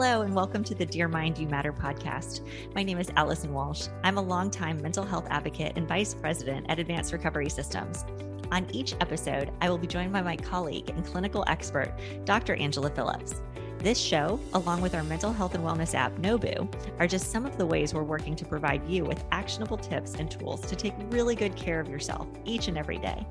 Hello, 0.00 0.22
and 0.22 0.32
welcome 0.32 0.62
to 0.62 0.76
the 0.76 0.86
Dear 0.86 1.08
Mind 1.08 1.38
You 1.38 1.48
Matter 1.48 1.72
podcast. 1.72 2.46
My 2.72 2.84
name 2.84 3.00
is 3.00 3.10
Allison 3.16 3.52
Walsh. 3.52 3.88
I'm 4.04 4.16
a 4.16 4.22
longtime 4.22 4.80
mental 4.80 5.04
health 5.04 5.26
advocate 5.28 5.72
and 5.74 5.88
vice 5.88 6.14
president 6.14 6.66
at 6.68 6.78
Advanced 6.78 7.12
Recovery 7.12 7.48
Systems. 7.48 8.04
On 8.52 8.64
each 8.70 8.94
episode, 9.00 9.50
I 9.60 9.68
will 9.68 9.76
be 9.76 9.88
joined 9.88 10.12
by 10.12 10.22
my 10.22 10.36
colleague 10.36 10.88
and 10.90 11.04
clinical 11.04 11.42
expert, 11.48 11.92
Dr. 12.24 12.54
Angela 12.54 12.90
Phillips. 12.90 13.42
This 13.80 13.98
show, 13.98 14.38
along 14.54 14.82
with 14.82 14.94
our 14.94 15.02
mental 15.02 15.32
health 15.32 15.56
and 15.56 15.64
wellness 15.64 15.96
app, 15.96 16.14
Nobu, 16.18 16.72
are 17.00 17.08
just 17.08 17.32
some 17.32 17.44
of 17.44 17.58
the 17.58 17.66
ways 17.66 17.92
we're 17.92 18.04
working 18.04 18.36
to 18.36 18.44
provide 18.44 18.88
you 18.88 19.04
with 19.04 19.24
actionable 19.32 19.78
tips 19.78 20.14
and 20.14 20.30
tools 20.30 20.60
to 20.68 20.76
take 20.76 20.94
really 21.10 21.34
good 21.34 21.56
care 21.56 21.80
of 21.80 21.88
yourself 21.88 22.28
each 22.44 22.68
and 22.68 22.78
every 22.78 22.98
day. 22.98 23.26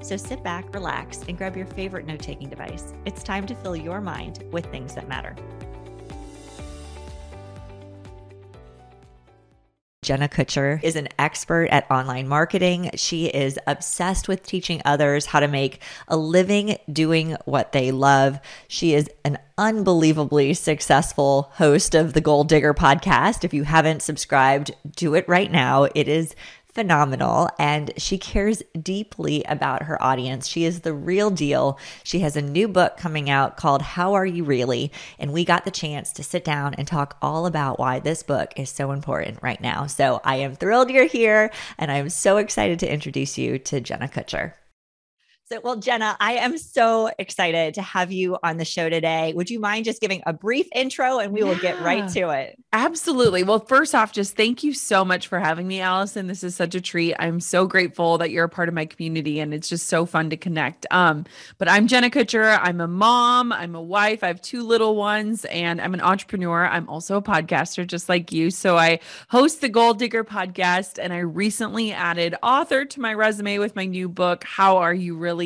So 0.00 0.16
sit 0.16 0.42
back, 0.42 0.74
relax, 0.74 1.22
and 1.28 1.38
grab 1.38 1.56
your 1.56 1.66
favorite 1.66 2.06
note 2.06 2.22
taking 2.22 2.48
device. 2.48 2.92
It's 3.04 3.22
time 3.22 3.46
to 3.46 3.54
fill 3.54 3.76
your 3.76 4.00
mind 4.00 4.42
with 4.50 4.66
things 4.66 4.96
that 4.96 5.08
matter. 5.08 5.36
Jenna 10.08 10.26
Kutcher 10.26 10.82
is 10.82 10.96
an 10.96 11.08
expert 11.18 11.68
at 11.70 11.90
online 11.90 12.28
marketing. 12.28 12.88
She 12.94 13.26
is 13.26 13.58
obsessed 13.66 14.26
with 14.26 14.42
teaching 14.42 14.80
others 14.86 15.26
how 15.26 15.40
to 15.40 15.48
make 15.48 15.82
a 16.08 16.16
living 16.16 16.78
doing 16.90 17.36
what 17.44 17.72
they 17.72 17.90
love. 17.90 18.40
She 18.68 18.94
is 18.94 19.10
an 19.22 19.36
unbelievably 19.58 20.54
successful 20.54 21.50
host 21.56 21.94
of 21.94 22.14
the 22.14 22.22
Goal 22.22 22.44
Digger 22.44 22.72
podcast. 22.72 23.44
If 23.44 23.52
you 23.52 23.64
haven't 23.64 24.00
subscribed, 24.00 24.70
do 24.96 25.14
it 25.14 25.28
right 25.28 25.52
now. 25.52 25.88
It 25.94 26.08
is 26.08 26.34
phenomenal 26.72 27.48
and 27.58 27.90
she 27.96 28.18
cares 28.18 28.62
deeply 28.80 29.42
about 29.44 29.84
her 29.84 30.00
audience. 30.02 30.46
She 30.46 30.64
is 30.64 30.80
the 30.80 30.92
real 30.92 31.30
deal. 31.30 31.78
She 32.04 32.20
has 32.20 32.36
a 32.36 32.42
new 32.42 32.68
book 32.68 32.96
coming 32.96 33.28
out 33.28 33.56
called 33.56 33.82
How 33.82 34.14
Are 34.14 34.26
You 34.26 34.44
Really? 34.44 34.92
And 35.18 35.32
we 35.32 35.44
got 35.44 35.64
the 35.64 35.70
chance 35.70 36.12
to 36.12 36.22
sit 36.22 36.44
down 36.44 36.74
and 36.74 36.86
talk 36.86 37.16
all 37.20 37.46
about 37.46 37.78
why 37.78 37.98
this 37.98 38.22
book 38.22 38.52
is 38.56 38.70
so 38.70 38.92
important 38.92 39.42
right 39.42 39.60
now. 39.60 39.86
So 39.86 40.20
I 40.24 40.36
am 40.36 40.54
thrilled 40.54 40.90
you're 40.90 41.06
here 41.06 41.50
and 41.78 41.90
I'm 41.90 42.10
so 42.10 42.36
excited 42.36 42.78
to 42.80 42.92
introduce 42.92 43.38
you 43.38 43.58
to 43.58 43.80
Jenna 43.80 44.08
Kutcher. 44.08 44.52
So, 45.50 45.60
well, 45.64 45.76
Jenna, 45.76 46.14
I 46.20 46.34
am 46.34 46.58
so 46.58 47.10
excited 47.18 47.72
to 47.74 47.80
have 47.80 48.12
you 48.12 48.36
on 48.42 48.58
the 48.58 48.66
show 48.66 48.90
today. 48.90 49.32
Would 49.34 49.48
you 49.48 49.58
mind 49.58 49.86
just 49.86 49.98
giving 49.98 50.22
a 50.26 50.32
brief 50.34 50.68
intro 50.74 51.20
and 51.20 51.32
we 51.32 51.40
yeah, 51.40 51.46
will 51.46 51.56
get 51.56 51.80
right 51.80 52.06
to 52.10 52.28
it? 52.28 52.62
Absolutely. 52.74 53.44
Well, 53.44 53.60
first 53.60 53.94
off, 53.94 54.12
just 54.12 54.36
thank 54.36 54.62
you 54.62 54.74
so 54.74 55.06
much 55.06 55.26
for 55.26 55.38
having 55.38 55.66
me, 55.66 55.80
Allison. 55.80 56.26
This 56.26 56.44
is 56.44 56.54
such 56.54 56.74
a 56.74 56.82
treat. 56.82 57.14
I'm 57.18 57.40
so 57.40 57.66
grateful 57.66 58.18
that 58.18 58.30
you're 58.30 58.44
a 58.44 58.48
part 58.50 58.68
of 58.68 58.74
my 58.74 58.84
community 58.84 59.40
and 59.40 59.54
it's 59.54 59.70
just 59.70 59.86
so 59.86 60.04
fun 60.04 60.28
to 60.28 60.36
connect. 60.36 60.84
Um, 60.90 61.24
but 61.56 61.66
I'm 61.66 61.86
Jenna 61.86 62.10
Kutcher. 62.10 62.58
I'm 62.60 62.82
a 62.82 62.88
mom, 62.88 63.50
I'm 63.50 63.74
a 63.74 63.80
wife, 63.80 64.22
I 64.22 64.26
have 64.26 64.42
two 64.42 64.62
little 64.62 64.96
ones, 64.96 65.46
and 65.46 65.80
I'm 65.80 65.94
an 65.94 66.02
entrepreneur. 66.02 66.66
I'm 66.66 66.86
also 66.90 67.16
a 67.16 67.22
podcaster, 67.22 67.86
just 67.86 68.10
like 68.10 68.32
you. 68.32 68.50
So 68.50 68.76
I 68.76 69.00
host 69.30 69.62
the 69.62 69.70
Goal 69.70 69.94
Digger 69.94 70.24
podcast, 70.24 70.98
and 71.02 71.10
I 71.10 71.20
recently 71.20 71.92
added 71.92 72.34
author 72.42 72.84
to 72.84 73.00
my 73.00 73.14
resume 73.14 73.56
with 73.58 73.74
my 73.74 73.86
new 73.86 74.10
book, 74.10 74.44
How 74.44 74.76
Are 74.76 74.92
You 74.92 75.16
Really? 75.16 75.37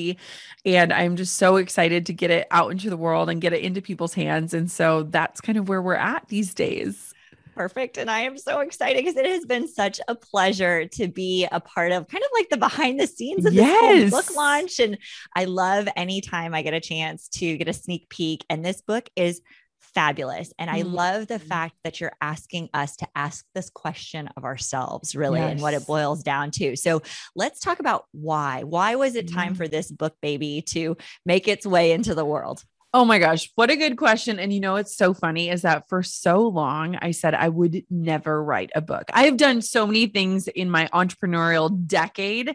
And 0.64 0.92
I'm 0.92 1.16
just 1.16 1.36
so 1.36 1.56
excited 1.56 2.06
to 2.06 2.12
get 2.12 2.30
it 2.30 2.46
out 2.50 2.70
into 2.70 2.90
the 2.90 2.96
world 2.96 3.28
and 3.28 3.40
get 3.40 3.52
it 3.52 3.62
into 3.62 3.82
people's 3.82 4.14
hands. 4.14 4.54
And 4.54 4.70
so 4.70 5.04
that's 5.04 5.40
kind 5.40 5.58
of 5.58 5.68
where 5.68 5.82
we're 5.82 5.94
at 5.94 6.28
these 6.28 6.54
days. 6.54 7.12
Perfect. 7.54 7.98
And 7.98 8.10
I 8.10 8.20
am 8.20 8.38
so 8.38 8.60
excited 8.60 9.04
because 9.04 9.16
it 9.16 9.26
has 9.26 9.44
been 9.44 9.68
such 9.68 10.00
a 10.08 10.14
pleasure 10.14 10.86
to 10.88 11.08
be 11.08 11.46
a 11.52 11.60
part 11.60 11.92
of 11.92 12.08
kind 12.08 12.24
of 12.24 12.30
like 12.32 12.48
the 12.48 12.56
behind 12.56 12.98
the 12.98 13.06
scenes 13.06 13.44
of 13.44 13.52
yes. 13.52 14.10
this 14.10 14.10
book 14.10 14.34
launch. 14.34 14.80
And 14.80 14.96
I 15.36 15.44
love 15.44 15.86
anytime 15.94 16.54
I 16.54 16.62
get 16.62 16.72
a 16.72 16.80
chance 16.80 17.28
to 17.30 17.56
get 17.58 17.68
a 17.68 17.72
sneak 17.72 18.08
peek. 18.08 18.44
And 18.48 18.64
this 18.64 18.80
book 18.80 19.08
is 19.16 19.42
fabulous. 19.82 20.52
And 20.58 20.70
I 20.70 20.80
mm-hmm. 20.80 20.94
love 20.94 21.26
the 21.26 21.38
fact 21.38 21.74
that 21.84 22.00
you're 22.00 22.16
asking 22.20 22.70
us 22.72 22.96
to 22.96 23.08
ask 23.14 23.44
this 23.54 23.70
question 23.70 24.28
of 24.36 24.44
ourselves, 24.44 25.14
really, 25.14 25.40
yes. 25.40 25.52
and 25.52 25.60
what 25.60 25.74
it 25.74 25.86
boils 25.86 26.22
down 26.22 26.50
to. 26.52 26.76
So 26.76 27.02
let's 27.36 27.60
talk 27.60 27.80
about 27.80 28.06
why. 28.12 28.62
Why 28.62 28.94
was 28.94 29.14
it 29.14 29.30
time 29.30 29.48
mm-hmm. 29.48 29.54
for 29.56 29.68
this 29.68 29.90
book 29.90 30.14
baby 30.22 30.62
to 30.68 30.96
make 31.26 31.48
its 31.48 31.66
way 31.66 31.92
into 31.92 32.14
the 32.14 32.24
world? 32.24 32.64
Oh 32.94 33.06
my 33.06 33.18
gosh, 33.18 33.50
what 33.54 33.70
a 33.70 33.76
good 33.76 33.96
question. 33.96 34.38
And 34.38 34.52
you 34.52 34.60
know, 34.60 34.76
it's 34.76 34.94
so 34.94 35.14
funny 35.14 35.48
is 35.48 35.62
that 35.62 35.88
for 35.88 36.02
so 36.02 36.46
long, 36.46 36.98
I 37.00 37.12
said 37.12 37.32
I 37.34 37.48
would 37.48 37.84
never 37.88 38.44
write 38.44 38.70
a 38.74 38.82
book. 38.82 39.04
I 39.14 39.24
have 39.24 39.38
done 39.38 39.62
so 39.62 39.86
many 39.86 40.08
things 40.08 40.46
in 40.46 40.68
my 40.70 40.88
entrepreneurial 40.92 41.86
decade. 41.86 42.54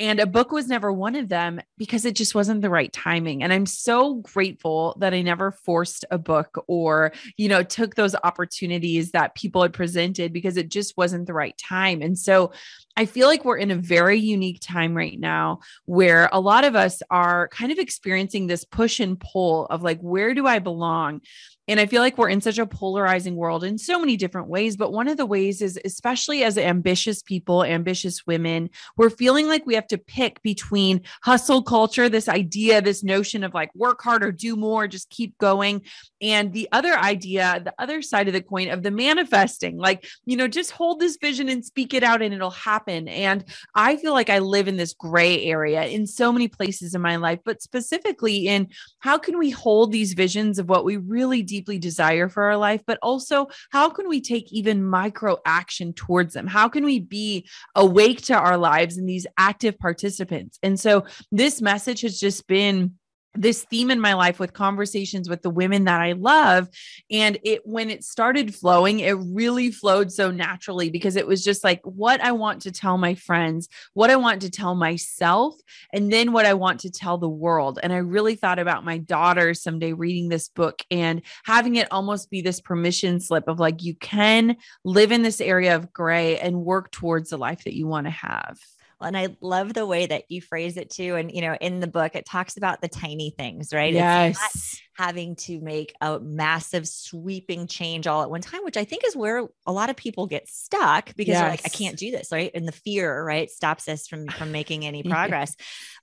And 0.00 0.20
a 0.20 0.26
book 0.26 0.52
was 0.52 0.68
never 0.68 0.92
one 0.92 1.16
of 1.16 1.28
them 1.28 1.60
because 1.76 2.04
it 2.04 2.14
just 2.14 2.34
wasn't 2.34 2.60
the 2.60 2.70
right 2.70 2.92
timing. 2.92 3.42
And 3.42 3.52
I'm 3.52 3.66
so 3.66 4.16
grateful 4.16 4.96
that 5.00 5.12
I 5.12 5.22
never 5.22 5.50
forced 5.50 6.04
a 6.10 6.18
book 6.18 6.62
or, 6.68 7.12
you 7.36 7.48
know, 7.48 7.64
took 7.64 7.96
those 7.96 8.14
opportunities 8.22 9.10
that 9.12 9.34
people 9.34 9.62
had 9.62 9.72
presented 9.72 10.32
because 10.32 10.56
it 10.56 10.68
just 10.68 10.96
wasn't 10.96 11.26
the 11.26 11.34
right 11.34 11.56
time. 11.58 12.00
And 12.02 12.16
so 12.16 12.52
I 12.98 13.06
feel 13.06 13.28
like 13.28 13.44
we're 13.44 13.58
in 13.58 13.70
a 13.70 13.76
very 13.76 14.18
unique 14.18 14.58
time 14.60 14.92
right 14.92 15.20
now 15.20 15.60
where 15.84 16.28
a 16.32 16.40
lot 16.40 16.64
of 16.64 16.74
us 16.74 17.00
are 17.10 17.46
kind 17.46 17.70
of 17.70 17.78
experiencing 17.78 18.48
this 18.48 18.64
push 18.64 18.98
and 18.98 19.20
pull 19.20 19.66
of 19.66 19.82
like, 19.82 20.00
where 20.00 20.34
do 20.34 20.48
I 20.48 20.58
belong? 20.58 21.20
And 21.68 21.78
I 21.78 21.84
feel 21.84 22.00
like 22.00 22.16
we're 22.16 22.30
in 22.30 22.40
such 22.40 22.58
a 22.58 22.66
polarizing 22.66 23.36
world 23.36 23.62
in 23.62 23.76
so 23.76 24.00
many 24.00 24.16
different 24.16 24.48
ways. 24.48 24.76
But 24.76 24.92
one 24.92 25.06
of 25.06 25.18
the 25.18 25.26
ways 25.26 25.60
is, 25.60 25.78
especially 25.84 26.42
as 26.42 26.56
ambitious 26.56 27.22
people, 27.22 27.62
ambitious 27.62 28.26
women, 28.26 28.70
we're 28.96 29.10
feeling 29.10 29.46
like 29.46 29.66
we 29.66 29.74
have 29.74 29.86
to 29.88 29.98
pick 29.98 30.42
between 30.42 31.02
hustle 31.22 31.62
culture, 31.62 32.08
this 32.08 32.28
idea, 32.28 32.80
this 32.80 33.04
notion 33.04 33.44
of 33.44 33.52
like 33.52 33.70
work 33.74 34.00
harder, 34.02 34.32
do 34.32 34.56
more, 34.56 34.88
just 34.88 35.10
keep 35.10 35.36
going, 35.36 35.82
and 36.22 36.54
the 36.54 36.68
other 36.72 36.96
idea, 36.96 37.60
the 37.62 37.74
other 37.78 38.00
side 38.00 38.28
of 38.28 38.34
the 38.34 38.40
coin 38.40 38.70
of 38.70 38.82
the 38.82 38.90
manifesting, 38.90 39.76
like, 39.76 40.06
you 40.24 40.36
know, 40.36 40.48
just 40.48 40.70
hold 40.70 41.00
this 41.00 41.18
vision 41.20 41.50
and 41.50 41.64
speak 41.64 41.92
it 41.92 42.02
out 42.02 42.22
and 42.22 42.32
it'll 42.32 42.50
happen. 42.50 43.08
And 43.08 43.44
I 43.74 43.96
feel 43.96 44.14
like 44.14 44.30
I 44.30 44.38
live 44.38 44.68
in 44.68 44.78
this 44.78 44.94
gray 44.94 45.44
area 45.44 45.84
in 45.84 46.06
so 46.06 46.32
many 46.32 46.48
places 46.48 46.94
in 46.94 47.02
my 47.02 47.16
life, 47.16 47.40
but 47.44 47.62
specifically 47.62 48.48
in 48.48 48.68
how 49.00 49.18
can 49.18 49.38
we 49.38 49.50
hold 49.50 49.92
these 49.92 50.14
visions 50.14 50.58
of 50.58 50.68
what 50.68 50.84
we 50.84 50.96
really 50.96 51.42
do 51.42 51.57
deeply 51.58 51.78
desire 51.78 52.28
for 52.28 52.44
our 52.44 52.56
life, 52.56 52.82
but 52.86 52.98
also 53.02 53.48
how 53.70 53.90
can 53.90 54.08
we 54.08 54.20
take 54.20 54.52
even 54.52 54.84
micro 54.84 55.36
action 55.44 55.92
towards 55.92 56.34
them? 56.34 56.46
How 56.46 56.68
can 56.68 56.84
we 56.84 57.00
be 57.00 57.48
awake 57.74 58.22
to 58.26 58.34
our 58.34 58.56
lives 58.56 58.96
and 58.96 59.08
these 59.08 59.26
active 59.36 59.76
participants? 59.76 60.58
And 60.62 60.78
so 60.78 61.04
this 61.32 61.60
message 61.60 62.02
has 62.02 62.20
just 62.20 62.46
been 62.46 62.94
this 63.34 63.64
theme 63.64 63.90
in 63.90 64.00
my 64.00 64.14
life 64.14 64.38
with 64.40 64.52
conversations 64.52 65.28
with 65.28 65.42
the 65.42 65.50
women 65.50 65.84
that 65.84 66.00
I 66.00 66.12
love. 66.12 66.68
And 67.10 67.38
it, 67.44 67.62
when 67.64 67.90
it 67.90 68.02
started 68.02 68.54
flowing, 68.54 69.00
it 69.00 69.12
really 69.12 69.70
flowed 69.70 70.10
so 70.10 70.30
naturally 70.30 70.90
because 70.90 71.16
it 71.16 71.26
was 71.26 71.44
just 71.44 71.62
like 71.62 71.80
what 71.84 72.20
I 72.20 72.32
want 72.32 72.62
to 72.62 72.72
tell 72.72 72.98
my 72.98 73.14
friends, 73.14 73.68
what 73.94 74.10
I 74.10 74.16
want 74.16 74.42
to 74.42 74.50
tell 74.50 74.74
myself, 74.74 75.54
and 75.92 76.12
then 76.12 76.32
what 76.32 76.46
I 76.46 76.54
want 76.54 76.80
to 76.80 76.90
tell 76.90 77.18
the 77.18 77.28
world. 77.28 77.78
And 77.82 77.92
I 77.92 77.98
really 77.98 78.34
thought 78.34 78.58
about 78.58 78.84
my 78.84 78.98
daughter 78.98 79.54
someday 79.54 79.92
reading 79.92 80.28
this 80.28 80.48
book 80.48 80.82
and 80.90 81.22
having 81.44 81.76
it 81.76 81.88
almost 81.90 82.30
be 82.30 82.40
this 82.40 82.60
permission 82.60 83.20
slip 83.20 83.46
of 83.46 83.60
like, 83.60 83.82
you 83.82 83.94
can 83.94 84.56
live 84.84 85.12
in 85.12 85.22
this 85.22 85.40
area 85.40 85.76
of 85.76 85.92
gray 85.92 86.38
and 86.38 86.64
work 86.64 86.90
towards 86.90 87.30
the 87.30 87.38
life 87.38 87.64
that 87.64 87.76
you 87.76 87.86
want 87.86 88.06
to 88.06 88.10
have. 88.10 88.58
And 89.00 89.16
I 89.16 89.36
love 89.40 89.74
the 89.74 89.86
way 89.86 90.06
that 90.06 90.24
you 90.28 90.40
phrase 90.40 90.76
it 90.76 90.90
too. 90.90 91.14
And, 91.14 91.30
you 91.32 91.40
know, 91.40 91.56
in 91.60 91.80
the 91.80 91.86
book, 91.86 92.14
it 92.14 92.26
talks 92.26 92.56
about 92.56 92.80
the 92.80 92.88
tiny 92.88 93.30
things, 93.30 93.72
right? 93.72 93.92
Yes 93.92 94.80
having 94.98 95.36
to 95.36 95.60
make 95.60 95.94
a 96.00 96.18
massive 96.18 96.86
sweeping 96.88 97.68
change 97.68 98.08
all 98.08 98.22
at 98.22 98.30
one 98.30 98.40
time, 98.40 98.64
which 98.64 98.76
I 98.76 98.84
think 98.84 99.04
is 99.06 99.14
where 99.14 99.46
a 99.64 99.72
lot 99.72 99.90
of 99.90 99.96
people 99.96 100.26
get 100.26 100.48
stuck 100.48 101.14
because 101.14 101.34
yes. 101.34 101.40
they're 101.40 101.50
like, 101.50 101.60
I 101.64 101.68
can't 101.68 101.96
do 101.96 102.10
this, 102.10 102.32
right? 102.32 102.50
And 102.52 102.66
the 102.66 102.72
fear, 102.72 103.24
right, 103.24 103.48
stops 103.48 103.86
us 103.88 104.08
from 104.08 104.26
from 104.38 104.50
making 104.50 104.84
any 104.84 105.04
progress. 105.04 105.54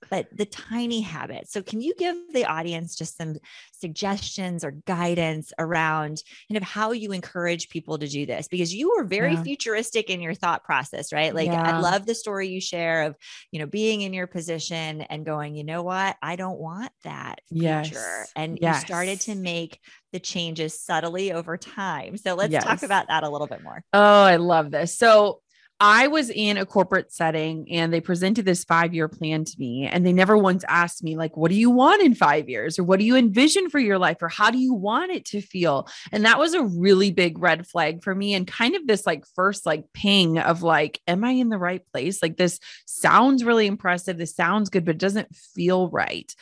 but 0.08 0.34
the 0.34 0.46
tiny 0.46 1.02
habits. 1.02 1.52
So 1.52 1.62
can 1.62 1.82
you 1.82 1.94
give 1.98 2.16
the 2.32 2.46
audience 2.46 2.96
just 2.96 3.18
some 3.18 3.34
suggestions 3.78 4.64
or 4.64 4.72
guidance 4.72 5.52
around 5.58 6.22
kind 6.48 6.56
of 6.56 6.62
how 6.62 6.92
you 6.92 7.12
encourage 7.12 7.68
people 7.68 7.98
to 7.98 8.08
do 8.08 8.26
this? 8.26 8.48
Because 8.48 8.74
you 8.74 8.94
were 8.96 9.04
very 9.04 9.34
yeah. 9.34 9.42
futuristic 9.42 10.10
in 10.10 10.20
your 10.20 10.34
thought 10.34 10.64
process, 10.64 11.12
right? 11.12 11.34
Like 11.34 11.48
yeah. 11.48 11.76
I 11.76 11.80
love 11.80 12.06
the 12.06 12.14
story 12.14 12.48
you 12.48 12.60
share 12.60 13.02
of, 13.02 13.16
you 13.50 13.60
know, 13.60 13.66
being 13.66 14.02
in 14.02 14.12
your 14.12 14.26
position 14.26 15.02
and 15.02 15.24
going, 15.24 15.54
you 15.54 15.64
know 15.64 15.82
what, 15.82 16.16
I 16.22 16.36
don't 16.36 16.58
want 16.58 16.92
that 17.04 17.40
future. 17.48 17.64
Yes. 17.92 18.32
And 18.34 18.58
yes 18.60 18.84
started 18.84 19.20
to 19.22 19.34
make 19.34 19.80
the 20.12 20.20
changes 20.20 20.80
subtly 20.80 21.32
over 21.32 21.56
time. 21.56 22.16
So 22.16 22.34
let's 22.34 22.52
yes. 22.52 22.64
talk 22.64 22.82
about 22.82 23.08
that 23.08 23.22
a 23.22 23.28
little 23.28 23.46
bit 23.46 23.62
more. 23.62 23.82
Oh, 23.92 24.22
I 24.22 24.36
love 24.36 24.70
this. 24.70 24.96
So 24.96 25.40
I 25.78 26.06
was 26.06 26.30
in 26.30 26.56
a 26.56 26.64
corporate 26.64 27.12
setting 27.12 27.70
and 27.70 27.92
they 27.92 28.00
presented 28.00 28.46
this 28.46 28.64
five 28.64 28.94
year 28.94 29.08
plan 29.08 29.44
to 29.44 29.54
me. 29.58 29.86
And 29.86 30.06
they 30.06 30.12
never 30.12 30.36
once 30.36 30.64
asked 30.68 31.04
me, 31.04 31.16
like, 31.16 31.36
what 31.36 31.50
do 31.50 31.56
you 31.56 31.70
want 31.70 32.02
in 32.02 32.14
five 32.14 32.48
years? 32.48 32.78
Or 32.78 32.84
what 32.84 32.98
do 32.98 33.04
you 33.04 33.14
envision 33.14 33.68
for 33.68 33.78
your 33.78 33.98
life? 33.98 34.22
Or 34.22 34.28
how 34.28 34.50
do 34.50 34.58
you 34.58 34.72
want 34.72 35.12
it 35.12 35.26
to 35.26 35.42
feel? 35.42 35.86
And 36.12 36.24
that 36.24 36.38
was 36.38 36.54
a 36.54 36.62
really 36.62 37.10
big 37.10 37.38
red 37.38 37.66
flag 37.66 38.02
for 38.02 38.14
me. 38.14 38.32
And 38.32 38.46
kind 38.46 38.74
of 38.74 38.86
this 38.86 39.06
like 39.06 39.26
first 39.34 39.66
like 39.66 39.92
ping 39.92 40.38
of 40.38 40.62
like, 40.62 41.00
am 41.06 41.24
I 41.24 41.32
in 41.32 41.50
the 41.50 41.58
right 41.58 41.82
place? 41.92 42.22
Like, 42.22 42.38
this 42.38 42.58
sounds 42.86 43.44
really 43.44 43.66
impressive. 43.66 44.16
This 44.16 44.34
sounds 44.34 44.70
good, 44.70 44.86
but 44.86 44.94
it 44.94 45.00
doesn't 45.00 45.34
feel 45.36 45.90
right. 45.90 46.32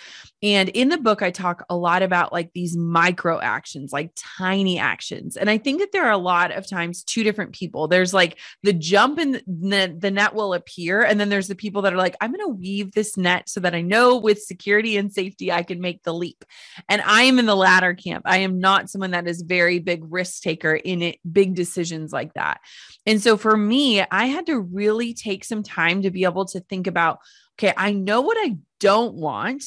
And 0.45 0.69
in 0.69 0.91
the 0.91 0.99
book, 0.99 1.23
I 1.23 1.31
talk 1.31 1.65
a 1.69 1.77
lot 1.77 2.03
about 2.03 2.33
like 2.33 2.53
these 2.53 2.77
micro 2.77 3.41
actions, 3.41 3.93
like 3.93 4.13
tiny 4.15 4.79
actions. 4.79 5.37
And 5.37 5.51
I 5.51 5.59
think 5.59 5.81
that 5.81 5.91
there 5.91 6.05
are 6.05 6.13
a 6.13 6.19
lot 6.19 6.53
of 6.53 6.69
times 6.69 7.03
two 7.03 7.25
different 7.25 7.53
people. 7.53 7.89
There's 7.89 8.15
like 8.15 8.39
the 8.63 8.73
jump 8.73 9.19
the, 9.33 9.97
the 9.99 10.11
net 10.11 10.35
will 10.35 10.55
appear. 10.55 11.03
And 11.03 11.19
then 11.19 11.29
there's 11.29 11.49
the 11.49 11.55
people 11.55 11.83
that 11.83 11.93
are 11.93 11.99
like, 11.99 12.17
I'm 12.21 12.33
going 12.33 12.47
to 12.47 12.55
weave 12.55 12.93
this 12.93 13.17
net 13.17 13.49
so 13.49 13.61
that 13.61 13.75
I 13.75 13.81
know 13.81 14.17
with 14.17 14.43
security 14.43 14.97
and 14.97 15.13
safety, 15.13 15.51
I 15.51 15.63
can 15.63 15.81
make 15.81 16.03
the 16.03 16.15
leap. 16.15 16.45
And 16.89 17.03
I 17.03 17.23
am 17.23 17.39
in 17.39 17.47
the 17.47 17.57
latter 17.57 17.95
camp. 17.95 18.25
I 18.27 18.39
am 18.39 18.61
not 18.61 18.91
someone 18.91 19.13
that 19.13 19.29
is 19.29 19.43
very 19.43 19.79
big 19.79 20.03
risk 20.09 20.43
taker 20.43 20.75
in 20.75 21.03
it, 21.03 21.19
big 21.31 21.55
decisions 21.55 22.13
like 22.13 22.35
that. 22.35 22.61
And 23.07 23.23
so 23.23 23.37
for 23.37 23.57
me, 23.57 24.03
I 24.03 24.27
had 24.27 24.47
to 24.47 24.59
really 24.61 25.15
take 25.15 25.45
some 25.45 25.63
time 25.63 26.03
to 26.03 26.11
be 26.11 26.25
able 26.25 26.45
to 26.47 26.61
think 26.61 26.87
about, 26.87 27.19
okay, 27.59 27.73
I 27.77 27.93
know 27.93 28.21
what 28.21 28.37
I 28.39 28.57
don't 28.81 29.15
want 29.15 29.65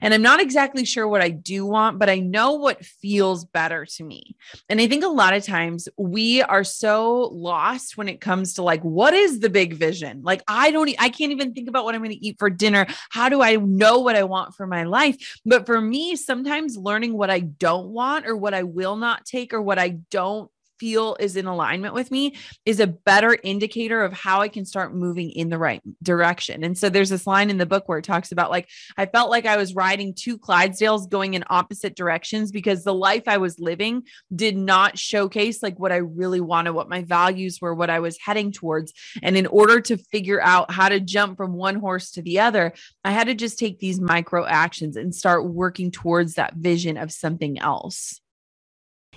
and 0.00 0.14
I'm 0.14 0.22
not 0.22 0.40
exactly 0.40 0.84
sure 0.84 1.06
what 1.06 1.22
I 1.22 1.30
do 1.30 1.66
want, 1.66 1.98
but 1.98 2.08
I 2.08 2.18
know 2.18 2.54
what 2.54 2.84
feels 2.84 3.44
better 3.44 3.86
to 3.96 4.04
me. 4.04 4.36
And 4.68 4.80
I 4.80 4.86
think 4.86 5.04
a 5.04 5.08
lot 5.08 5.34
of 5.34 5.44
times 5.44 5.88
we 5.96 6.42
are 6.42 6.64
so 6.64 7.30
lost 7.32 7.96
when 7.96 8.08
it 8.08 8.20
comes 8.20 8.54
to 8.54 8.62
like, 8.62 8.82
what 8.82 9.14
is 9.14 9.40
the 9.40 9.50
big 9.50 9.74
vision? 9.74 10.22
Like, 10.22 10.42
I 10.48 10.70
don't, 10.70 10.90
I 10.98 11.08
can't 11.08 11.32
even 11.32 11.52
think 11.52 11.68
about 11.68 11.84
what 11.84 11.94
I'm 11.94 12.02
going 12.02 12.10
to 12.16 12.26
eat 12.26 12.38
for 12.38 12.50
dinner. 12.50 12.86
How 13.10 13.28
do 13.28 13.42
I 13.42 13.56
know 13.56 14.00
what 14.00 14.16
I 14.16 14.24
want 14.24 14.54
for 14.54 14.66
my 14.66 14.84
life? 14.84 15.40
But 15.44 15.66
for 15.66 15.80
me, 15.80 16.16
sometimes 16.16 16.76
learning 16.76 17.16
what 17.16 17.30
I 17.30 17.40
don't 17.40 17.88
want 17.88 18.26
or 18.26 18.36
what 18.36 18.54
I 18.54 18.62
will 18.62 18.96
not 18.96 19.24
take 19.24 19.52
or 19.52 19.62
what 19.62 19.78
I 19.78 19.90
don't 20.10 20.50
feel 20.80 21.16
is 21.20 21.36
in 21.36 21.46
alignment 21.46 21.94
with 21.94 22.10
me 22.10 22.34
is 22.64 22.80
a 22.80 22.86
better 22.86 23.36
indicator 23.44 24.02
of 24.02 24.12
how 24.14 24.40
I 24.40 24.48
can 24.48 24.64
start 24.64 24.94
moving 24.94 25.30
in 25.30 25.50
the 25.50 25.58
right 25.58 25.82
direction. 26.02 26.64
And 26.64 26.76
so 26.76 26.88
there's 26.88 27.10
this 27.10 27.26
line 27.26 27.50
in 27.50 27.58
the 27.58 27.66
book 27.66 27.86
where 27.86 27.98
it 27.98 28.04
talks 28.04 28.32
about 28.32 28.50
like, 28.50 28.68
I 28.96 29.04
felt 29.06 29.30
like 29.30 29.44
I 29.44 29.58
was 29.58 29.74
riding 29.74 30.14
two 30.14 30.38
Clydesdales 30.38 31.08
going 31.08 31.34
in 31.34 31.44
opposite 31.50 31.94
directions 31.94 32.50
because 32.50 32.82
the 32.82 32.94
life 32.94 33.24
I 33.26 33.36
was 33.36 33.60
living 33.60 34.04
did 34.34 34.56
not 34.56 34.98
showcase 34.98 35.62
like 35.62 35.78
what 35.78 35.92
I 35.92 35.96
really 35.96 36.40
wanted, 36.40 36.72
what 36.72 36.88
my 36.88 37.02
values 37.02 37.60
were, 37.60 37.74
what 37.74 37.90
I 37.90 38.00
was 38.00 38.18
heading 38.18 38.50
towards. 38.50 38.92
And 39.22 39.36
in 39.36 39.46
order 39.46 39.80
to 39.82 39.98
figure 39.98 40.40
out 40.40 40.70
how 40.70 40.88
to 40.88 40.98
jump 40.98 41.36
from 41.36 41.52
one 41.52 41.76
horse 41.76 42.10
to 42.12 42.22
the 42.22 42.40
other, 42.40 42.72
I 43.04 43.10
had 43.10 43.26
to 43.26 43.34
just 43.34 43.58
take 43.58 43.78
these 43.78 44.00
micro 44.00 44.46
actions 44.46 44.96
and 44.96 45.14
start 45.14 45.44
working 45.44 45.90
towards 45.90 46.34
that 46.34 46.54
vision 46.54 46.96
of 46.96 47.12
something 47.12 47.58
else. 47.58 48.20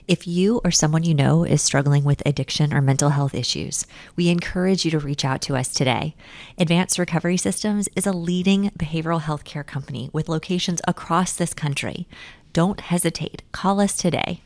If 0.06 0.28
you 0.28 0.60
or 0.66 0.72
someone 0.72 1.04
you 1.04 1.14
know 1.14 1.46
is 1.46 1.62
struggling 1.62 2.04
with 2.04 2.22
addiction 2.26 2.74
or 2.74 2.82
mental 2.82 3.12
health 3.12 3.34
issues, 3.34 3.86
we 4.18 4.28
encourage 4.28 4.84
you 4.84 4.92
to 4.92 5.00
reach 5.00 5.24
out 5.24 5.42
to 5.44 5.56
us 5.56 5.70
today. 5.70 6.14
Advanced 6.58 7.00
Recovery 7.00 7.38
Systems 7.38 7.88
is 7.96 8.06
a 8.06 8.12
leading 8.12 8.70
behavioral 8.78 9.22
health 9.22 9.46
care 9.46 9.64
company 9.64 10.10
with 10.12 10.28
locations 10.28 10.82
across 10.88 11.34
this 11.34 11.54
country. 11.54 12.06
Don't 12.52 12.82
hesitate. 12.82 13.44
Call 13.54 13.80
us 13.80 13.96
today 13.96 14.42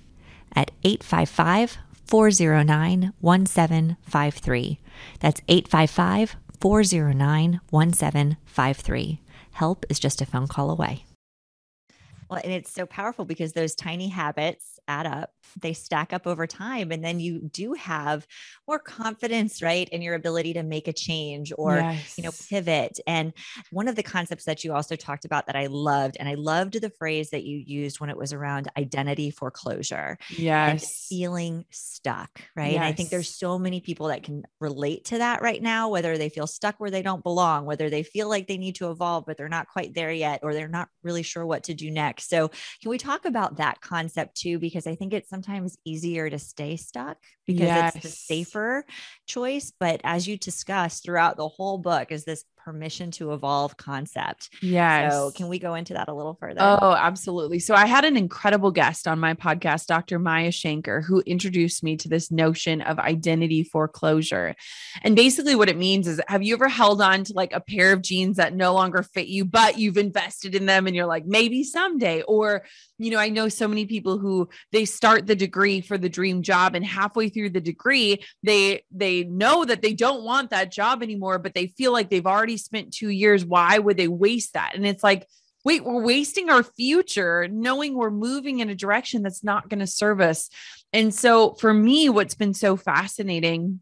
at 0.55 0.69
855 0.83 1.79
409 2.05 3.13
1753. 3.19 4.79
That's 5.19 5.41
855 5.47 6.35
409 6.61 7.61
1753. 7.71 9.21
Help 9.53 9.85
is 9.89 9.99
just 9.99 10.21
a 10.21 10.25
phone 10.27 10.47
call 10.47 10.69
away. 10.69 11.03
Well, 12.29 12.41
and 12.43 12.53
it's 12.53 12.71
so 12.71 12.85
powerful 12.85 13.25
because 13.25 13.53
those 13.53 13.73
tiny 13.73 14.09
habits 14.09 14.76
add 14.87 15.05
up, 15.05 15.31
they 15.59 15.73
stack 15.73 16.13
up 16.13 16.27
over 16.27 16.47
time. 16.47 16.91
And 16.91 17.03
then 17.03 17.19
you 17.19 17.41
do 17.51 17.73
have 17.73 18.27
more 18.67 18.79
confidence, 18.79 19.61
right, 19.61 19.87
in 19.89 20.01
your 20.01 20.15
ability 20.15 20.53
to 20.53 20.63
make 20.63 20.87
a 20.87 20.93
change 20.93 21.53
or, 21.57 21.75
yes. 21.75 22.17
you 22.17 22.23
know, 22.23 22.31
pivot. 22.49 22.99
And 23.07 23.33
one 23.71 23.87
of 23.87 23.95
the 23.95 24.03
concepts 24.03 24.45
that 24.45 24.63
you 24.63 24.73
also 24.73 24.95
talked 24.95 25.25
about 25.25 25.47
that 25.47 25.55
I 25.55 25.67
loved, 25.67 26.17
and 26.19 26.27
I 26.27 26.35
loved 26.35 26.81
the 26.81 26.89
phrase 26.89 27.29
that 27.31 27.43
you 27.43 27.57
used 27.65 27.99
when 27.99 28.09
it 28.09 28.17
was 28.17 28.33
around 28.33 28.69
identity 28.77 29.31
foreclosure. 29.31 30.17
Yes. 30.29 31.07
feeling 31.09 31.65
stuck, 31.71 32.41
right? 32.55 32.73
Yes. 32.73 32.75
And 32.75 32.83
I 32.83 32.91
think 32.91 33.09
there's 33.09 33.33
so 33.33 33.57
many 33.57 33.81
people 33.81 34.07
that 34.07 34.23
can 34.23 34.43
relate 34.59 35.05
to 35.05 35.19
that 35.19 35.41
right 35.41 35.61
now, 35.61 35.89
whether 35.89 36.17
they 36.17 36.29
feel 36.29 36.47
stuck 36.47 36.79
where 36.79 36.91
they 36.91 37.01
don't 37.01 37.23
belong, 37.23 37.65
whether 37.65 37.89
they 37.89 38.03
feel 38.03 38.29
like 38.29 38.47
they 38.47 38.57
need 38.57 38.75
to 38.75 38.91
evolve, 38.91 39.25
but 39.25 39.37
they're 39.37 39.49
not 39.49 39.67
quite 39.67 39.93
there 39.93 40.11
yet, 40.11 40.41
or 40.43 40.53
they're 40.53 40.67
not 40.67 40.89
really 41.03 41.23
sure 41.23 41.45
what 41.45 41.63
to 41.63 41.73
do 41.73 41.89
next. 41.91 42.29
So, 42.29 42.49
can 42.81 42.89
we 42.89 42.97
talk 42.97 43.25
about 43.25 43.57
that 43.57 43.81
concept 43.81 44.35
too? 44.35 44.59
Because 44.59 44.76
I 44.85 44.95
think 44.95 45.13
it's 45.13 45.29
sometimes 45.29 45.77
easier 45.85 46.29
to 46.29 46.37
stay 46.37 46.75
stuck 46.75 47.17
because 47.45 47.61
yes. 47.61 47.95
it's 47.95 48.03
the 48.03 48.09
safer 48.09 48.85
choice. 49.25 49.71
But 49.79 50.01
as 50.03 50.27
you 50.27 50.37
discussed 50.37 51.03
throughout 51.03 51.37
the 51.37 51.47
whole 51.47 51.77
book, 51.77 52.11
is 52.11 52.25
this 52.25 52.43
permission 52.67 53.11
to 53.11 53.31
evolve 53.31 53.77
concept. 53.77 54.49
Yes. 54.61 55.13
So, 55.13 55.31
can 55.31 55.47
we 55.47 55.57
go 55.57 55.75
into 55.75 55.93
that 55.93 56.09
a 56.09 56.13
little 56.13 56.33
further? 56.33 56.59
Oh, 56.59 56.91
absolutely. 56.91 57.59
So, 57.59 57.73
I 57.73 57.85
had 57.85 58.03
an 58.03 58.17
incredible 58.17 58.71
guest 58.71 59.07
on 59.07 59.19
my 59.19 59.35
podcast, 59.35 59.85
Dr. 59.85 60.19
Maya 60.19 60.51
Shankar, 60.51 60.99
who 60.99 61.21
introduced 61.21 61.81
me 61.81 61.95
to 61.95 62.09
this 62.09 62.29
notion 62.29 62.81
of 62.81 62.99
identity 62.99 63.63
foreclosure. 63.63 64.53
And 65.01 65.15
basically, 65.15 65.55
what 65.55 65.69
it 65.69 65.77
means 65.77 66.09
is 66.09 66.19
have 66.27 66.43
you 66.43 66.55
ever 66.55 66.67
held 66.67 67.01
on 67.01 67.23
to 67.23 67.33
like 67.33 67.53
a 67.53 67.61
pair 67.61 67.93
of 67.93 68.01
jeans 68.01 68.35
that 68.35 68.53
no 68.53 68.73
longer 68.73 69.01
fit 69.01 69.27
you, 69.27 69.45
but 69.45 69.79
you've 69.79 69.97
invested 69.97 70.53
in 70.53 70.65
them 70.65 70.87
and 70.87 70.95
you're 70.95 71.05
like, 71.05 71.25
maybe 71.25 71.63
someday? 71.63 72.21
Or, 72.23 72.65
you 72.97 73.11
know, 73.11 73.19
I 73.19 73.29
know 73.29 73.47
so 73.47 73.69
many 73.69 73.85
people 73.85 74.17
who 74.17 74.49
they 74.73 74.83
start 74.83 75.25
the 75.25 75.37
degree 75.37 75.79
for 75.79 75.97
the 75.97 76.09
dream 76.09 76.41
job 76.41 76.75
and 76.75 76.85
halfway 76.85 77.29
through 77.29 77.51
the 77.51 77.61
degree, 77.61 78.25
they 78.43 78.83
they 78.91 79.23
know 79.23 79.63
that 79.63 79.81
they 79.81 79.93
don't 79.93 80.25
want 80.25 80.49
that 80.49 80.69
job 80.69 81.01
anymore, 81.01 81.39
but 81.39 81.53
they 81.53 81.67
feel 81.67 81.93
like 81.93 82.09
they've 82.09 82.27
already 82.27 82.56
spent 82.57 82.93
two 82.93 83.09
years. 83.09 83.45
Why 83.45 83.79
would 83.79 83.97
they 83.97 84.07
waste 84.07 84.53
that? 84.53 84.73
And 84.75 84.85
it's 84.85 85.03
like, 85.03 85.27
wait, 85.63 85.83
we're 85.83 86.01
wasting 86.01 86.49
our 86.49 86.63
future 86.63 87.47
knowing 87.49 87.93
we're 87.93 88.09
moving 88.09 88.59
in 88.59 88.69
a 88.69 88.75
direction 88.75 89.21
that's 89.21 89.43
not 89.43 89.69
going 89.69 89.79
to 89.79 89.87
serve 89.87 90.21
us. 90.21 90.49
And 90.93 91.13
so 91.13 91.55
for 91.55 91.73
me, 91.73 92.09
what's 92.09 92.35
been 92.35 92.53
so 92.53 92.77
fascinating 92.77 93.81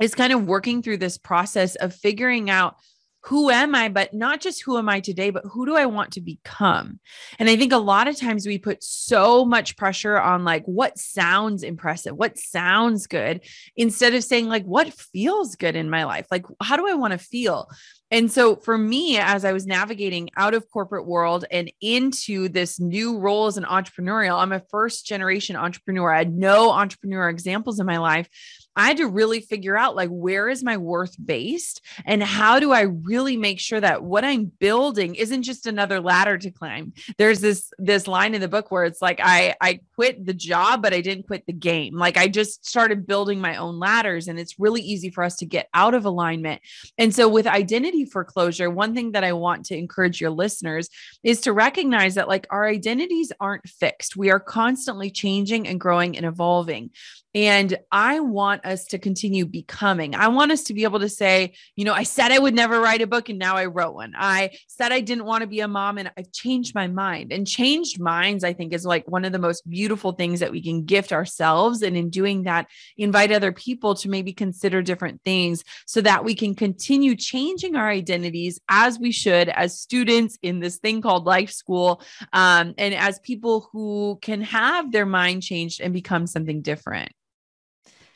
is 0.00 0.14
kind 0.14 0.32
of 0.32 0.46
working 0.46 0.82
through 0.82 0.96
this 0.96 1.18
process 1.18 1.76
of 1.76 1.94
figuring 1.94 2.50
out 2.50 2.76
who 3.24 3.50
am 3.50 3.74
I, 3.74 3.88
but 3.88 4.14
not 4.14 4.40
just 4.40 4.62
who 4.62 4.78
am 4.78 4.88
I 4.88 5.00
today, 5.00 5.30
but 5.30 5.44
who 5.44 5.66
do 5.66 5.76
I 5.76 5.86
want 5.86 6.12
to 6.12 6.20
become? 6.20 7.00
And 7.38 7.50
I 7.50 7.56
think 7.56 7.72
a 7.72 7.78
lot 7.78 8.08
of 8.08 8.16
times 8.16 8.46
we 8.46 8.58
put 8.58 8.82
so 8.82 9.44
much 9.44 9.76
pressure 9.76 10.18
on 10.18 10.44
like 10.44 10.64
what 10.64 10.98
sounds 10.98 11.62
impressive, 11.62 12.16
what 12.16 12.38
sounds 12.38 13.06
good, 13.06 13.42
instead 13.76 14.14
of 14.14 14.24
saying 14.24 14.48
like 14.48 14.64
what 14.64 14.92
feels 14.92 15.54
good 15.56 15.76
in 15.76 15.90
my 15.90 16.04
life. 16.04 16.26
Like, 16.30 16.46
how 16.62 16.76
do 16.76 16.88
I 16.88 16.94
want 16.94 17.12
to 17.12 17.18
feel? 17.18 17.68
And 18.10 18.30
so 18.30 18.56
for 18.56 18.76
me, 18.76 19.18
as 19.18 19.44
I 19.44 19.52
was 19.52 19.66
navigating 19.66 20.30
out 20.36 20.54
of 20.54 20.68
corporate 20.70 21.06
world 21.06 21.44
and 21.50 21.70
into 21.80 22.48
this 22.48 22.80
new 22.80 23.18
role 23.18 23.46
as 23.46 23.56
an 23.56 23.64
entrepreneurial, 23.64 24.38
I'm 24.38 24.52
a 24.52 24.62
first 24.70 25.06
generation 25.06 25.54
entrepreneur. 25.54 26.12
I 26.12 26.18
had 26.18 26.34
no 26.34 26.70
entrepreneur 26.70 27.28
examples 27.28 27.78
in 27.78 27.86
my 27.86 27.98
life. 27.98 28.28
I 28.76 28.88
had 28.88 28.98
to 28.98 29.06
really 29.06 29.40
figure 29.40 29.76
out 29.76 29.96
like 29.96 30.10
where 30.10 30.48
is 30.48 30.62
my 30.62 30.76
worth 30.76 31.16
based 31.22 31.80
and 32.04 32.22
how 32.22 32.60
do 32.60 32.72
I 32.72 32.82
really 32.82 33.36
make 33.36 33.58
sure 33.58 33.80
that 33.80 34.02
what 34.02 34.24
I'm 34.24 34.44
building 34.44 35.16
isn't 35.16 35.42
just 35.42 35.66
another 35.66 36.00
ladder 36.00 36.38
to 36.38 36.50
climb. 36.50 36.92
There's 37.18 37.40
this 37.40 37.72
this 37.78 38.06
line 38.06 38.34
in 38.34 38.40
the 38.40 38.48
book 38.48 38.70
where 38.70 38.84
it's 38.84 39.02
like 39.02 39.20
I 39.22 39.54
I 39.60 39.80
quit 39.94 40.24
the 40.24 40.34
job 40.34 40.82
but 40.82 40.94
I 40.94 41.00
didn't 41.00 41.26
quit 41.26 41.46
the 41.46 41.52
game. 41.52 41.96
Like 41.96 42.16
I 42.16 42.28
just 42.28 42.66
started 42.66 43.06
building 43.06 43.40
my 43.40 43.56
own 43.56 43.78
ladders 43.78 44.28
and 44.28 44.38
it's 44.38 44.58
really 44.58 44.82
easy 44.82 45.10
for 45.10 45.24
us 45.24 45.36
to 45.36 45.46
get 45.46 45.68
out 45.74 45.94
of 45.94 46.04
alignment. 46.04 46.62
And 46.96 47.14
so 47.14 47.28
with 47.28 47.46
identity 47.46 48.04
foreclosure, 48.04 48.70
one 48.70 48.94
thing 48.94 49.12
that 49.12 49.24
I 49.24 49.32
want 49.32 49.66
to 49.66 49.76
encourage 49.76 50.20
your 50.20 50.30
listeners 50.30 50.88
is 51.22 51.40
to 51.42 51.52
recognize 51.52 52.14
that 52.14 52.28
like 52.28 52.46
our 52.50 52.66
identities 52.66 53.32
aren't 53.40 53.68
fixed. 53.68 54.16
We 54.16 54.30
are 54.30 54.40
constantly 54.40 55.10
changing 55.10 55.66
and 55.66 55.80
growing 55.80 56.16
and 56.16 56.24
evolving. 56.24 56.90
And 57.34 57.78
I 57.92 58.20
want 58.20 58.59
us 58.64 58.84
to 58.86 58.98
continue 58.98 59.46
becoming. 59.46 60.14
I 60.14 60.28
want 60.28 60.52
us 60.52 60.64
to 60.64 60.74
be 60.74 60.84
able 60.84 61.00
to 61.00 61.08
say, 61.08 61.54
you 61.76 61.84
know, 61.84 61.92
I 61.92 62.02
said 62.02 62.32
I 62.32 62.38
would 62.38 62.54
never 62.54 62.80
write 62.80 63.02
a 63.02 63.06
book 63.06 63.28
and 63.28 63.38
now 63.38 63.56
I 63.56 63.66
wrote 63.66 63.94
one. 63.94 64.12
I 64.16 64.50
said 64.68 64.92
I 64.92 65.00
didn't 65.00 65.24
want 65.24 65.42
to 65.42 65.46
be 65.46 65.60
a 65.60 65.68
mom 65.68 65.98
and 65.98 66.10
I've 66.16 66.32
changed 66.32 66.74
my 66.74 66.86
mind. 66.86 67.32
And 67.32 67.46
changed 67.46 68.00
minds, 68.00 68.44
I 68.44 68.52
think, 68.52 68.72
is 68.72 68.84
like 68.84 69.08
one 69.08 69.24
of 69.24 69.32
the 69.32 69.38
most 69.38 69.68
beautiful 69.68 70.12
things 70.12 70.40
that 70.40 70.52
we 70.52 70.62
can 70.62 70.84
gift 70.84 71.12
ourselves. 71.12 71.82
And 71.82 71.96
in 71.96 72.10
doing 72.10 72.44
that, 72.44 72.66
invite 72.96 73.32
other 73.32 73.52
people 73.52 73.94
to 73.96 74.08
maybe 74.08 74.32
consider 74.32 74.82
different 74.82 75.22
things 75.24 75.64
so 75.86 76.00
that 76.00 76.24
we 76.24 76.34
can 76.34 76.54
continue 76.54 77.14
changing 77.16 77.76
our 77.76 77.88
identities 77.88 78.60
as 78.68 78.98
we 78.98 79.12
should 79.12 79.48
as 79.48 79.78
students 79.78 80.38
in 80.42 80.60
this 80.60 80.78
thing 80.78 81.00
called 81.00 81.26
life 81.26 81.50
school 81.50 82.02
um, 82.32 82.74
and 82.78 82.94
as 82.94 83.18
people 83.20 83.68
who 83.72 84.18
can 84.22 84.42
have 84.42 84.92
their 84.92 85.06
mind 85.06 85.42
changed 85.42 85.80
and 85.80 85.92
become 85.92 86.26
something 86.26 86.62
different. 86.62 87.12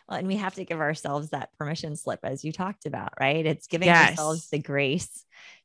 Well, 0.08 0.18
and 0.18 0.26
we 0.28 0.37
have 0.37 0.54
to 0.54 0.64
give 0.64 0.80
ourselves 0.80 1.30
that 1.30 1.50
permission 1.58 1.96
slip, 1.96 2.20
as 2.23 2.44
you 2.44 2.52
talked 2.52 2.87
about, 2.87 3.14
right? 3.18 3.44
It's 3.46 3.66
giving 3.66 3.88
Yes. 3.88 4.18
ourselves 4.18 4.49
the 4.50 4.58
grace 4.58 5.25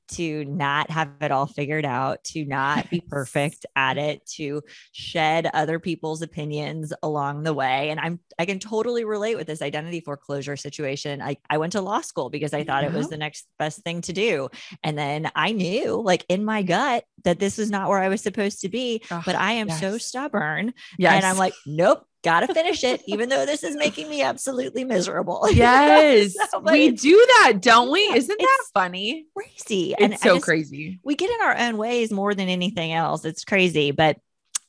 to 0.09 0.43
not 0.45 0.89
have 0.89 1.09
it 1.21 1.29
all 1.31 1.45
figured 1.45 1.85
out, 1.85 2.23
to 2.23 2.43
not 2.43 2.89
be 2.89 2.99
perfect 2.99 3.67
at 3.75 3.99
it, 3.99 4.25
to 4.25 4.63
shed 4.91 5.47
other 5.53 5.77
people's 5.77 6.23
opinions 6.23 6.91
along 7.03 7.43
the 7.43 7.53
way. 7.53 7.91
And 7.91 7.99
I'm 7.99 8.19
I 8.39 8.45
can 8.45 8.57
totally 8.57 9.05
relate 9.05 9.35
with 9.35 9.45
this 9.45 9.61
identity 9.61 10.01
foreclosure 10.01 10.57
situation. 10.57 11.21
I, 11.21 11.37
I 11.51 11.59
went 11.59 11.73
to 11.73 11.81
law 11.81 12.01
school 12.01 12.31
because 12.31 12.55
I 12.55 12.63
thought 12.63 12.83
it 12.85 12.93
was 12.93 13.09
the 13.09 13.17
next 13.17 13.47
best 13.59 13.81
thing 13.83 14.01
to 14.01 14.13
do. 14.13 14.49
And 14.83 14.97
then 14.97 15.29
I 15.35 15.51
knew 15.51 16.01
like 16.01 16.25
in 16.27 16.43
my 16.43 16.63
gut 16.63 17.03
that 17.23 17.37
this 17.39 17.59
was 17.59 17.69
not 17.69 17.87
where 17.89 17.99
I 17.99 18.09
was 18.09 18.21
supposed 18.21 18.61
to 18.61 18.69
be. 18.69 19.03
Ugh, 19.11 19.23
But 19.25 19.35
I 19.35 19.53
am 19.53 19.69
so 19.69 19.99
stubborn 19.99 20.73
Yes. 20.97 21.13
and 21.13 21.25
I'm 21.25 21.37
like, 21.37 21.57
nope, 21.67 22.05
gotta 22.23 22.53
finish 22.53 22.83
it, 22.83 23.01
even 23.07 23.29
though 23.29 23.45
this 23.45 23.63
is 23.63 23.75
making 23.75 24.09
me 24.09 24.21
absolutely 24.21 24.83
miserable. 24.83 25.47
yes, 25.51 26.35
So, 26.51 26.59
we 26.59 26.91
do 26.91 27.15
that, 27.43 27.53
don't 27.61 27.91
we? 27.91 27.99
Isn't 28.01 28.37
that 28.39 28.63
funny? 28.73 29.25
crazy. 29.35 29.91
It's 29.93 30.01
and 30.01 30.19
so 30.19 30.35
just- 30.35 30.45
crazy. 30.45 30.99
We 31.03 31.15
get 31.15 31.29
in 31.29 31.41
our 31.41 31.57
own 31.57 31.77
ways 31.77 32.11
more 32.11 32.33
than 32.33 32.49
anything 32.49 32.91
else. 32.93 33.25
It's 33.25 33.43
crazy. 33.45 33.91
But 33.91 34.17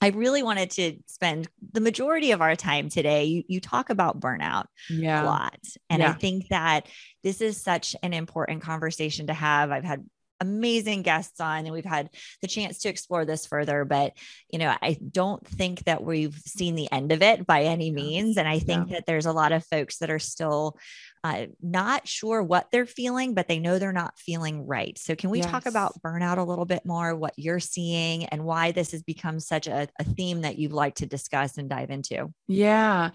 I 0.02 0.08
really 0.08 0.42
wanted 0.42 0.70
to 0.72 0.96
spend 1.06 1.46
the 1.72 1.80
majority 1.82 2.30
of 2.32 2.40
our 2.40 2.56
time 2.56 2.88
today. 2.88 3.24
You, 3.24 3.42
you 3.48 3.60
talk 3.60 3.90
about 3.90 4.18
burnout 4.18 4.64
a 4.90 5.24
lot. 5.24 5.58
And 5.90 6.02
I 6.02 6.12
think 6.12 6.48
that 6.48 6.86
this 7.22 7.42
is 7.42 7.60
such 7.60 7.94
an 8.02 8.14
important 8.14 8.62
conversation 8.62 9.26
to 9.26 9.34
have. 9.34 9.70
I've 9.70 9.84
had 9.84 10.02
amazing 10.40 11.02
guests 11.02 11.40
on 11.40 11.66
and 11.66 11.72
we've 11.72 11.84
had 11.84 12.08
the 12.40 12.48
chance 12.48 12.78
to 12.78 12.88
explore 12.88 13.24
this 13.24 13.46
further 13.46 13.84
but 13.84 14.14
you 14.50 14.58
know 14.58 14.74
i 14.82 14.96
don't 15.10 15.46
think 15.46 15.84
that 15.84 16.02
we've 16.02 16.34
seen 16.46 16.74
the 16.74 16.90
end 16.90 17.12
of 17.12 17.22
it 17.22 17.46
by 17.46 17.64
any 17.64 17.90
means 17.90 18.38
and 18.38 18.48
i 18.48 18.58
think 18.58 18.90
that 18.90 19.04
there's 19.06 19.26
a 19.26 19.32
lot 19.32 19.52
of 19.52 19.64
folks 19.66 19.98
that 19.98 20.10
are 20.10 20.18
still 20.18 20.78
uh, 21.24 21.46
not 21.60 22.06
sure 22.08 22.42
what 22.42 22.68
they're 22.72 22.86
feeling 22.86 23.34
but 23.34 23.48
they 23.48 23.58
know 23.58 23.78
they're 23.78 23.92
not 23.92 24.18
feeling 24.18 24.66
right 24.66 24.98
so 24.98 25.14
can 25.14 25.30
we 25.30 25.40
talk 25.40 25.66
about 25.66 25.92
burnout 26.02 26.38
a 26.38 26.42
little 26.42 26.64
bit 26.64 26.84
more 26.84 27.14
what 27.14 27.34
you're 27.36 27.60
seeing 27.60 28.24
and 28.26 28.44
why 28.44 28.72
this 28.72 28.92
has 28.92 29.02
become 29.02 29.38
such 29.40 29.66
a, 29.66 29.88
a 29.98 30.04
theme 30.04 30.42
that 30.42 30.58
you'd 30.58 30.72
like 30.72 30.94
to 30.94 31.06
discuss 31.06 31.58
and 31.58 31.68
dive 31.68 31.90
into 31.90 32.32
Yeah. 32.48 33.10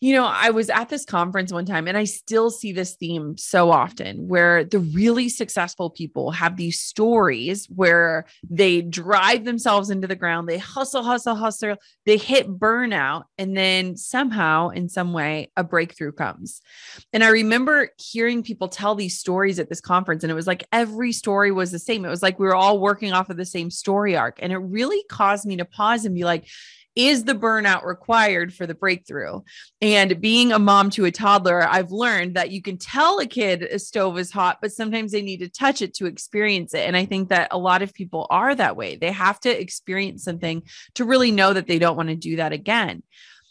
You 0.00 0.14
know, 0.14 0.26
I 0.26 0.50
was 0.50 0.70
at 0.70 0.88
this 0.88 1.04
conference 1.04 1.52
one 1.52 1.66
time 1.66 1.88
and 1.88 1.96
I 1.96 2.04
still 2.04 2.50
see 2.50 2.72
this 2.72 2.96
theme 2.96 3.36
so 3.36 3.70
often 3.70 4.28
where 4.28 4.64
the 4.64 4.78
really 4.78 5.28
successful 5.28 5.90
people 5.90 6.30
have 6.30 6.56
these 6.56 6.80
stories 6.80 7.66
where 7.66 8.26
they 8.48 8.82
drive 8.82 9.44
themselves 9.44 9.90
into 9.90 10.06
the 10.06 10.16
ground, 10.16 10.48
they 10.48 10.58
hustle, 10.58 11.02
hustle, 11.02 11.34
hustle, 11.34 11.76
they 12.06 12.16
hit 12.16 12.48
burnout, 12.48 13.24
and 13.38 13.56
then 13.56 13.96
somehow, 13.96 14.68
in 14.70 14.88
some 14.88 15.12
way, 15.12 15.50
a 15.56 15.64
breakthrough 15.64 16.12
comes. 16.12 16.60
And 17.12 17.22
I 17.22 17.28
remember 17.28 17.49
hearing 17.96 18.42
people 18.42 18.68
tell 18.68 18.94
these 18.94 19.18
stories 19.18 19.58
at 19.58 19.68
this 19.68 19.80
conference, 19.80 20.24
and 20.24 20.30
it 20.30 20.34
was 20.34 20.46
like 20.46 20.66
every 20.72 21.12
story 21.12 21.52
was 21.52 21.70
the 21.70 21.78
same. 21.78 22.04
It 22.04 22.08
was 22.08 22.22
like 22.22 22.38
we 22.38 22.46
were 22.46 22.54
all 22.54 22.78
working 22.78 23.12
off 23.12 23.30
of 23.30 23.36
the 23.36 23.44
same 23.44 23.70
story 23.70 24.16
arc. 24.16 24.38
And 24.42 24.52
it 24.52 24.58
really 24.58 25.02
caused 25.08 25.46
me 25.46 25.56
to 25.56 25.64
pause 25.64 26.04
and 26.04 26.14
be 26.14 26.24
like, 26.24 26.46
is 26.96 27.24
the 27.24 27.34
burnout 27.34 27.84
required 27.84 28.52
for 28.52 28.66
the 28.66 28.74
breakthrough? 28.74 29.40
And 29.80 30.20
being 30.20 30.52
a 30.52 30.58
mom 30.58 30.90
to 30.90 31.04
a 31.04 31.10
toddler, 31.10 31.62
I've 31.62 31.92
learned 31.92 32.34
that 32.34 32.50
you 32.50 32.60
can 32.62 32.78
tell 32.78 33.20
a 33.20 33.26
kid 33.26 33.62
a 33.62 33.78
stove 33.78 34.18
is 34.18 34.32
hot, 34.32 34.58
but 34.60 34.72
sometimes 34.72 35.12
they 35.12 35.22
need 35.22 35.38
to 35.38 35.48
touch 35.48 35.82
it 35.82 35.94
to 35.94 36.06
experience 36.06 36.74
it. 36.74 36.86
And 36.86 36.96
I 36.96 37.04
think 37.04 37.28
that 37.28 37.48
a 37.52 37.58
lot 37.58 37.82
of 37.82 37.94
people 37.94 38.26
are 38.28 38.54
that 38.54 38.76
way. 38.76 38.96
They 38.96 39.12
have 39.12 39.38
to 39.40 39.50
experience 39.50 40.24
something 40.24 40.62
to 40.94 41.04
really 41.04 41.30
know 41.30 41.52
that 41.52 41.68
they 41.68 41.78
don't 41.78 41.96
want 41.96 42.08
to 42.08 42.16
do 42.16 42.36
that 42.36 42.52
again. 42.52 43.02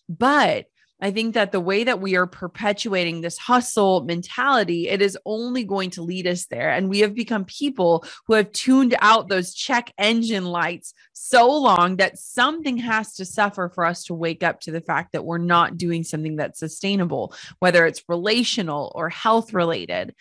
But 0.09 0.65
I 1.01 1.11
think 1.11 1.33
that 1.35 1.51
the 1.51 1.59
way 1.59 1.83
that 1.83 2.01
we 2.01 2.15
are 2.15 2.27
perpetuating 2.27 3.21
this 3.21 3.37
hustle 3.37 4.03
mentality, 4.03 4.89
it 4.89 5.01
is 5.01 5.17
only 5.25 5.63
going 5.63 5.91
to 5.91 6.01
lead 6.01 6.27
us 6.27 6.45
there. 6.47 6.69
And 6.69 6.89
we 6.89 6.99
have 6.99 7.15
become 7.15 7.45
people 7.45 8.05
who 8.27 8.33
have 8.33 8.51
tuned 8.51 8.95
out 8.99 9.29
those 9.29 9.53
check 9.53 9.93
engine 9.97 10.45
lights 10.45 10.93
so 11.13 11.49
long 11.49 11.97
that 11.97 12.17
something 12.17 12.77
has 12.77 13.13
to 13.15 13.25
suffer 13.25 13.71
for 13.73 13.85
us 13.85 14.03
to 14.05 14.13
wake 14.13 14.43
up 14.43 14.59
to 14.61 14.71
the 14.71 14.81
fact 14.81 15.11
that 15.13 15.25
we're 15.25 15.37
not 15.37 15.77
doing 15.77 16.03
something 16.03 16.35
that's 16.37 16.59
sustainable, 16.59 17.33
whether 17.59 17.85
it's 17.85 18.03
relational 18.09 18.91
or 18.95 19.09
health 19.09 19.53
related. 19.53 20.15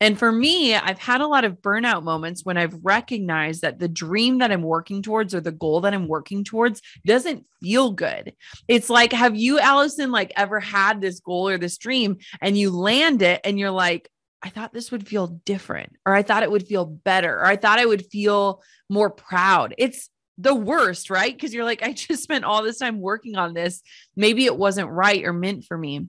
And 0.00 0.18
for 0.18 0.30
me, 0.30 0.74
I've 0.74 0.98
had 0.98 1.20
a 1.20 1.26
lot 1.26 1.44
of 1.44 1.62
burnout 1.62 2.02
moments 2.02 2.44
when 2.44 2.56
I've 2.56 2.76
recognized 2.82 3.62
that 3.62 3.78
the 3.78 3.88
dream 3.88 4.38
that 4.38 4.52
I'm 4.52 4.62
working 4.62 5.02
towards 5.02 5.34
or 5.34 5.40
the 5.40 5.52
goal 5.52 5.80
that 5.82 5.94
I'm 5.94 6.08
working 6.08 6.44
towards 6.44 6.82
doesn't 7.06 7.46
feel 7.62 7.92
good. 7.92 8.34
It's 8.68 8.90
like, 8.90 9.12
have 9.12 9.36
you, 9.36 9.58
Allison, 9.60 10.10
like 10.10 10.32
ever 10.36 10.60
had 10.60 11.00
this 11.00 11.20
goal 11.20 11.48
or 11.48 11.58
this 11.58 11.78
dream 11.78 12.18
and 12.40 12.58
you 12.58 12.70
land 12.70 13.22
it 13.22 13.40
and 13.44 13.58
you're 13.58 13.70
like, 13.70 14.10
I 14.42 14.50
thought 14.50 14.74
this 14.74 14.92
would 14.92 15.08
feel 15.08 15.28
different, 15.46 15.96
or 16.04 16.14
I 16.14 16.22
thought 16.22 16.42
it 16.42 16.50
would 16.50 16.66
feel 16.66 16.84
better, 16.84 17.34
or 17.34 17.46
I 17.46 17.56
thought 17.56 17.78
I 17.78 17.86
would 17.86 18.04
feel 18.04 18.62
more 18.90 19.08
proud. 19.08 19.74
It's 19.78 20.10
the 20.36 20.54
worst, 20.54 21.08
right? 21.08 21.32
Because 21.32 21.54
you're 21.54 21.64
like, 21.64 21.82
I 21.82 21.94
just 21.94 22.22
spent 22.22 22.44
all 22.44 22.62
this 22.62 22.78
time 22.78 23.00
working 23.00 23.36
on 23.36 23.54
this. 23.54 23.80
Maybe 24.16 24.44
it 24.44 24.58
wasn't 24.58 24.90
right 24.90 25.24
or 25.24 25.32
meant 25.32 25.64
for 25.64 25.78
me. 25.78 26.08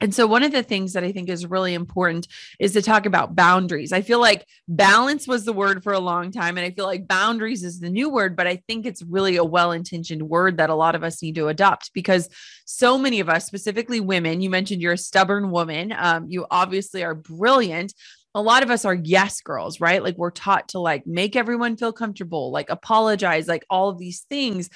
And 0.00 0.14
so, 0.14 0.26
one 0.26 0.42
of 0.42 0.52
the 0.52 0.62
things 0.62 0.92
that 0.92 1.04
I 1.04 1.12
think 1.12 1.28
is 1.28 1.46
really 1.46 1.72
important 1.72 2.28
is 2.58 2.74
to 2.74 2.82
talk 2.82 3.06
about 3.06 3.34
boundaries. 3.34 3.92
I 3.92 4.02
feel 4.02 4.20
like 4.20 4.46
balance 4.68 5.26
was 5.26 5.44
the 5.44 5.54
word 5.54 5.82
for 5.82 5.94
a 5.94 5.98
long 5.98 6.30
time, 6.30 6.58
and 6.58 6.66
I 6.66 6.70
feel 6.70 6.84
like 6.84 7.08
boundaries 7.08 7.64
is 7.64 7.80
the 7.80 7.88
new 7.88 8.10
word, 8.10 8.36
but 8.36 8.46
I 8.46 8.56
think 8.68 8.84
it's 8.84 9.02
really 9.02 9.36
a 9.36 9.44
well 9.44 9.72
intentioned 9.72 10.22
word 10.22 10.58
that 10.58 10.70
a 10.70 10.74
lot 10.74 10.94
of 10.94 11.02
us 11.02 11.22
need 11.22 11.36
to 11.36 11.48
adopt 11.48 11.92
because 11.94 12.28
so 12.66 12.98
many 12.98 13.20
of 13.20 13.30
us, 13.30 13.46
specifically 13.46 14.00
women, 14.00 14.42
you 14.42 14.50
mentioned 14.50 14.82
you're 14.82 14.92
a 14.92 14.98
stubborn 14.98 15.50
woman. 15.50 15.94
Um, 15.96 16.26
you 16.28 16.46
obviously 16.50 17.02
are 17.02 17.14
brilliant. 17.14 17.94
A 18.34 18.42
lot 18.42 18.62
of 18.62 18.70
us 18.70 18.84
are 18.84 18.94
yes 18.94 19.40
girls, 19.40 19.80
right? 19.80 20.02
Like 20.02 20.18
we're 20.18 20.30
taught 20.30 20.68
to 20.68 20.78
like 20.78 21.06
make 21.06 21.36
everyone 21.36 21.78
feel 21.78 21.92
comfortable, 21.92 22.50
like 22.50 22.68
apologize, 22.68 23.48
like 23.48 23.64
all 23.70 23.88
of 23.88 23.98
these 23.98 24.26
things. 24.28 24.68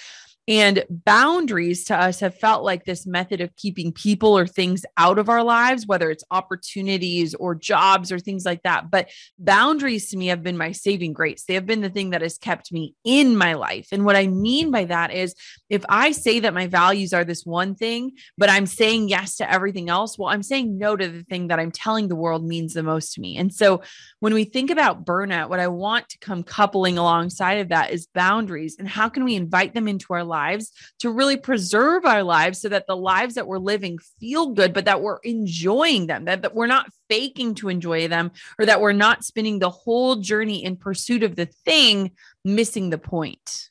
And 0.48 0.84
boundaries 0.88 1.84
to 1.84 1.96
us 1.96 2.20
have 2.20 2.34
felt 2.34 2.64
like 2.64 2.84
this 2.84 3.06
method 3.06 3.40
of 3.40 3.54
keeping 3.56 3.92
people 3.92 4.36
or 4.36 4.46
things 4.46 4.84
out 4.96 5.18
of 5.18 5.28
our 5.28 5.44
lives, 5.44 5.86
whether 5.86 6.10
it's 6.10 6.24
opportunities 6.30 7.34
or 7.34 7.54
jobs 7.54 8.10
or 8.10 8.18
things 8.18 8.44
like 8.44 8.62
that. 8.64 8.90
But 8.90 9.10
boundaries 9.38 10.10
to 10.10 10.16
me 10.16 10.26
have 10.26 10.42
been 10.42 10.56
my 10.56 10.72
saving 10.72 11.12
grace. 11.12 11.44
They 11.44 11.54
have 11.54 11.66
been 11.66 11.82
the 11.82 11.90
thing 11.90 12.10
that 12.10 12.22
has 12.22 12.38
kept 12.38 12.72
me 12.72 12.94
in 13.04 13.36
my 13.36 13.52
life. 13.52 13.88
And 13.92 14.04
what 14.04 14.16
I 14.16 14.26
mean 14.26 14.70
by 14.70 14.86
that 14.86 15.12
is 15.12 15.34
if 15.68 15.84
I 15.88 16.10
say 16.12 16.40
that 16.40 16.54
my 16.54 16.66
values 16.66 17.12
are 17.12 17.24
this 17.24 17.44
one 17.44 17.74
thing, 17.74 18.12
but 18.36 18.50
I'm 18.50 18.66
saying 18.66 19.08
yes 19.08 19.36
to 19.36 19.50
everything 19.50 19.88
else, 19.88 20.18
well, 20.18 20.30
I'm 20.30 20.42
saying 20.42 20.78
no 20.78 20.96
to 20.96 21.08
the 21.08 21.22
thing 21.22 21.48
that 21.48 21.60
I'm 21.60 21.70
telling 21.70 22.08
the 22.08 22.16
world 22.16 22.44
means 22.44 22.74
the 22.74 22.82
most 22.82 23.14
to 23.14 23.20
me. 23.20 23.36
And 23.36 23.52
so 23.54 23.82
when 24.20 24.34
we 24.34 24.44
think 24.44 24.70
about 24.70 25.04
burnout, 25.04 25.48
what 25.48 25.60
I 25.60 25.68
want 25.68 26.08
to 26.08 26.18
come 26.18 26.42
coupling 26.42 26.98
alongside 26.98 27.58
of 27.58 27.68
that 27.68 27.92
is 27.92 28.08
boundaries 28.14 28.76
and 28.78 28.88
how 28.88 29.08
can 29.08 29.24
we 29.24 29.36
invite 29.36 29.74
them 29.74 29.86
into 29.86 30.12
our 30.12 30.24
lives 30.30 30.72
to 31.00 31.10
really 31.10 31.36
preserve 31.36 32.06
our 32.06 32.22
lives 32.22 32.60
so 32.60 32.68
that 32.68 32.86
the 32.86 32.96
lives 32.96 33.34
that 33.34 33.46
we're 33.46 33.58
living 33.58 33.98
feel 34.18 34.46
good, 34.46 34.72
but 34.72 34.86
that 34.86 35.02
we're 35.02 35.18
enjoying 35.24 36.06
them, 36.06 36.24
that, 36.24 36.42
that 36.42 36.54
we're 36.54 36.66
not 36.66 36.90
faking 37.08 37.54
to 37.56 37.68
enjoy 37.68 38.08
them, 38.08 38.30
or 38.58 38.66
that 38.66 38.80
we're 38.80 38.92
not 38.92 39.24
spending 39.24 39.58
the 39.58 39.70
whole 39.70 40.16
journey 40.16 40.64
in 40.64 40.76
pursuit 40.76 41.22
of 41.22 41.36
the 41.36 41.46
thing, 41.64 42.12
missing 42.44 42.90
the 42.90 42.98
point. 42.98 43.69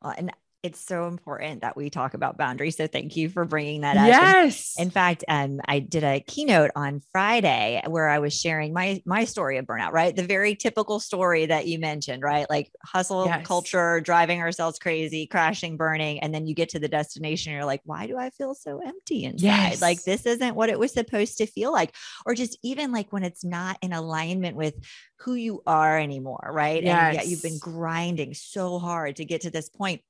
Well, 0.00 0.14
and 0.16 0.32
it's 0.62 0.80
so 0.80 1.06
important 1.06 1.62
that 1.62 1.76
we 1.76 1.88
talk 1.88 2.14
about 2.14 2.36
boundaries. 2.36 2.76
So 2.76 2.86
thank 2.88 3.16
you 3.16 3.28
for 3.28 3.44
bringing 3.44 3.82
that 3.82 3.96
up. 3.96 4.06
And 4.06 4.08
Yes. 4.08 4.74
in 4.76 4.90
fact, 4.90 5.24
um, 5.28 5.60
I 5.66 5.78
did 5.78 6.02
a 6.02 6.20
keynote 6.20 6.72
on 6.74 7.00
Friday 7.12 7.80
where 7.86 8.08
I 8.08 8.18
was 8.18 8.38
sharing 8.38 8.72
my 8.72 9.00
my 9.06 9.24
story 9.24 9.58
of 9.58 9.66
burnout. 9.66 9.92
Right, 9.92 10.14
the 10.14 10.24
very 10.24 10.56
typical 10.56 10.98
story 10.98 11.46
that 11.46 11.66
you 11.68 11.78
mentioned. 11.78 12.22
Right, 12.22 12.48
like 12.50 12.70
hustle 12.84 13.26
Yes. 13.26 13.46
culture, 13.46 14.00
driving 14.00 14.40
ourselves 14.40 14.78
crazy, 14.80 15.26
crashing, 15.26 15.76
burning, 15.76 16.18
and 16.20 16.34
then 16.34 16.46
you 16.46 16.54
get 16.54 16.70
to 16.70 16.80
the 16.80 16.88
destination. 16.88 17.52
You're 17.52 17.64
like, 17.64 17.82
why 17.84 18.06
do 18.08 18.18
I 18.18 18.30
feel 18.30 18.54
so 18.54 18.80
empty 18.84 19.24
inside? 19.24 19.42
Yes. 19.42 19.80
Like 19.80 20.02
this 20.04 20.26
isn't 20.26 20.56
what 20.56 20.70
it 20.70 20.78
was 20.78 20.92
supposed 20.92 21.38
to 21.38 21.46
feel 21.46 21.72
like, 21.72 21.94
or 22.26 22.34
just 22.34 22.58
even 22.64 22.90
like 22.90 23.12
when 23.12 23.22
it's 23.22 23.44
not 23.44 23.78
in 23.80 23.92
alignment 23.92 24.56
with 24.56 24.74
who 25.20 25.34
you 25.34 25.62
are 25.66 25.98
anymore. 25.98 26.50
Right, 26.52 26.82
and 26.84 27.12
yet 27.12 27.28
you've 27.28 27.42
been 27.42 27.58
grinding 27.58 28.34
so 28.34 28.78
hard 28.80 29.16
to 29.16 29.24
get 29.24 29.42
to 29.42 29.50
this 29.50 29.68
point 29.68 30.02